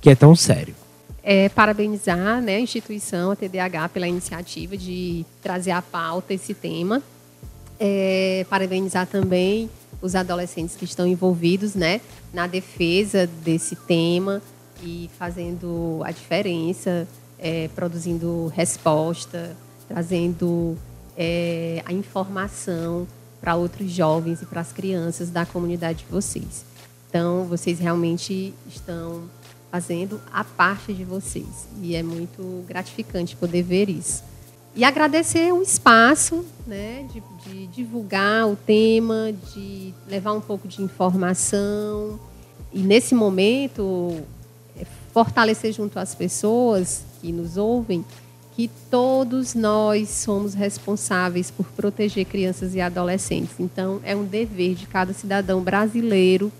que 0.00 0.10
é 0.10 0.14
tão 0.14 0.36
sério. 0.36 0.74
É, 1.22 1.48
parabenizar 1.48 2.40
né, 2.40 2.56
a 2.56 2.60
instituição, 2.60 3.32
a 3.32 3.36
TDAH, 3.36 3.88
pela 3.88 4.06
iniciativa 4.06 4.76
de 4.76 5.24
trazer 5.42 5.72
à 5.72 5.82
pauta 5.82 6.32
esse 6.32 6.54
tema. 6.54 7.02
É, 7.80 8.46
parabenizar 8.48 9.06
também 9.06 9.68
os 10.00 10.14
adolescentes 10.14 10.76
que 10.76 10.84
estão 10.84 11.06
envolvidos 11.06 11.74
né, 11.74 12.00
na 12.32 12.46
defesa 12.46 13.26
desse 13.42 13.74
tema 13.74 14.40
e 14.82 15.10
fazendo 15.18 16.00
a 16.04 16.12
diferença, 16.12 17.08
é, 17.38 17.68
produzindo 17.74 18.46
resposta, 18.54 19.56
trazendo 19.88 20.76
é, 21.16 21.82
a 21.84 21.92
informação 21.92 23.06
para 23.40 23.54
outros 23.54 23.90
jovens 23.90 24.42
e 24.42 24.46
para 24.46 24.60
as 24.60 24.72
crianças 24.72 25.30
da 25.30 25.44
comunidade 25.46 26.00
de 26.00 26.10
vocês. 26.10 26.64
Então, 27.08 27.44
vocês 27.44 27.78
realmente 27.78 28.52
estão 28.68 29.24
fazendo 29.70 30.20
a 30.32 30.42
parte 30.44 30.92
de 30.92 31.04
vocês 31.04 31.68
e 31.82 31.94
é 31.94 32.02
muito 32.02 32.64
gratificante 32.66 33.36
poder 33.36 33.62
ver 33.62 33.88
isso. 33.88 34.22
E 34.74 34.84
agradecer 34.84 35.52
o 35.52 35.62
espaço 35.62 36.44
né, 36.66 37.06
de, 37.12 37.22
de 37.48 37.66
divulgar 37.68 38.46
o 38.46 38.56
tema, 38.56 39.32
de 39.54 39.94
levar 40.06 40.32
um 40.32 40.40
pouco 40.40 40.68
de 40.68 40.82
informação. 40.82 42.20
E 42.72 42.80
nesse 42.80 43.14
momento, 43.14 44.22
fortalecer 45.16 45.72
junto 45.72 45.98
às 45.98 46.14
pessoas 46.14 47.02
que 47.22 47.32
nos 47.32 47.56
ouvem 47.56 48.04
que 48.56 48.70
todos 48.90 49.54
nós 49.54 50.08
somos 50.08 50.54
responsáveis 50.54 51.50
por 51.50 51.66
proteger 51.66 52.24
crianças 52.24 52.74
e 52.74 52.80
adolescentes. 52.80 53.54
Então, 53.60 54.00
é 54.02 54.16
um 54.16 54.24
dever 54.24 54.74
de 54.74 54.86
cada 54.86 55.12
cidadão 55.12 55.60
brasileiro, 55.60 56.50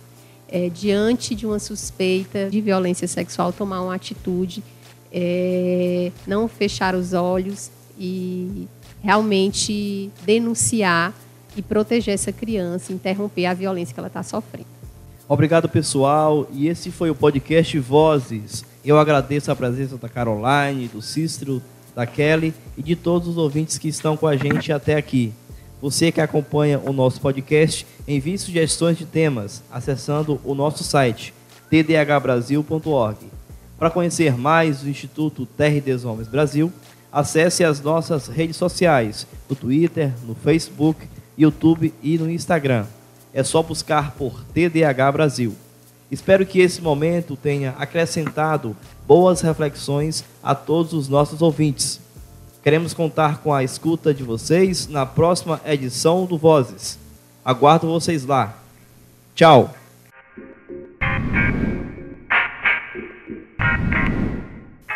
é, 0.46 0.68
diante 0.68 1.35
de 1.35 1.46
uma 1.46 1.59
suspeita 1.59 2.50
de 2.50 2.61
violência 2.61 3.09
sexual, 3.09 3.50
tomar 3.50 3.80
uma 3.80 3.94
atitude, 3.94 4.62
é, 5.11 6.12
não 6.26 6.46
fechar 6.46 6.94
os 6.94 7.14
olhos 7.14 7.70
e 7.98 8.68
realmente 9.02 10.11
denunciar 10.26 11.14
e 11.56 11.62
proteger 11.62 12.12
essa 12.12 12.30
criança, 12.30 12.92
interromper 12.92 13.46
a 13.46 13.54
violência 13.54 13.94
que 13.94 14.00
ela 14.00 14.09
está 14.09 14.22
sofrendo. 14.22 14.68
Obrigado, 15.26 15.66
pessoal. 15.66 16.46
E 16.52 16.68
esse 16.68 16.90
foi 16.90 17.09
o 17.09 17.14
podcast 17.14 17.78
Vozes. 17.78 18.66
Eu 18.85 18.98
agradeço 18.98 19.50
a 19.50 19.56
presença 19.56 19.96
da 19.96 20.11
Caroline, 20.11 20.88
do 20.88 21.00
Cícero, 21.00 21.62
da 21.96 22.06
Kelly 22.06 22.54
e 22.76 22.82
de 22.82 22.94
todos 22.94 23.26
os 23.26 23.37
ouvintes 23.37 23.78
que 23.78 23.88
estão 23.88 24.16
com 24.16 24.28
a 24.28 24.37
gente 24.37 24.72
até 24.72 24.94
aqui. 24.94 25.32
Você 25.82 26.12
que 26.12 26.20
acompanha 26.20 26.78
o 26.78 26.92
nosso 26.92 27.20
podcast, 27.20 27.85
envie 28.06 28.38
sugestões 28.38 28.96
de 28.96 29.04
temas 29.04 29.62
acessando 29.72 30.40
o 30.44 30.54
nosso 30.54 30.85
site 30.85 31.35
tdhbrasil.org. 31.70 33.18
Para 33.78 33.90
conhecer 33.90 34.38
mais 34.38 34.82
o 34.82 34.88
Instituto 34.88 35.44
Terra 35.44 35.80
dos 35.80 36.04
Homens 36.04 36.28
Brasil, 36.28 36.72
acesse 37.11 37.64
as 37.64 37.80
nossas 37.80 38.28
redes 38.28 38.56
sociais, 38.56 39.26
no 39.50 39.56
Twitter, 39.56 40.12
no 40.24 40.35
Facebook, 40.35 41.09
YouTube 41.37 41.92
e 42.02 42.16
no 42.16 42.30
Instagram 42.30 42.87
é 43.37 43.44
só 43.44 43.62
buscar 43.62 44.12
por 44.12 44.42
TDH 44.54 45.12
Brasil. 45.12 45.54
Espero 46.11 46.47
que 46.47 46.61
esse 46.61 46.81
momento 46.81 47.37
tenha 47.37 47.75
acrescentado 47.79 48.77
boas 49.07 49.40
reflexões 49.40 50.25
a 50.42 50.55
todos 50.55 50.92
os 50.92 51.09
nossos 51.09 51.42
ouvintes. 51.42 52.01
Queremos 52.62 52.95
contar 52.95 53.38
com 53.38 53.53
a 53.53 53.64
escuta 53.64 54.14
de 54.14 54.23
vocês 54.23 54.88
na 54.88 55.05
próxima 55.05 55.61
edição 55.64 56.25
do 56.25 56.38
Vozes. 56.38 56.99
Aguardo 57.45 57.87
vocês 57.88 58.25
lá. 58.25 58.57
Tchau! 59.35 59.75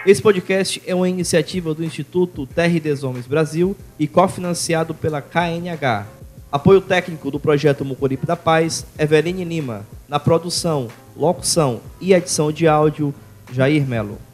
Esse 0.06 0.22
podcast 0.22 0.82
é 0.86 0.94
uma 0.94 1.08
iniciativa 1.08 1.74
do 1.74 1.84
Instituto 1.84 2.48
des 2.82 3.04
Homens 3.04 3.26
Brasil 3.26 3.76
e 3.98 4.08
cofinanciado 4.08 4.94
pela 4.94 5.20
KNH. 5.20 6.06
Apoio 6.50 6.80
técnico 6.80 7.30
do 7.30 7.38
projeto 7.38 7.84
Mucuripe 7.84 8.26
da 8.26 8.34
Paz, 8.34 8.84
Eveline 8.98 9.44
Lima. 9.44 9.86
Na 10.08 10.18
produção, 10.18 10.88
locução 11.20 11.82
e 12.00 12.14
edição 12.14 12.50
de 12.50 12.66
áudio, 12.66 13.14
Jair 13.52 13.86
Melo. 13.86 14.29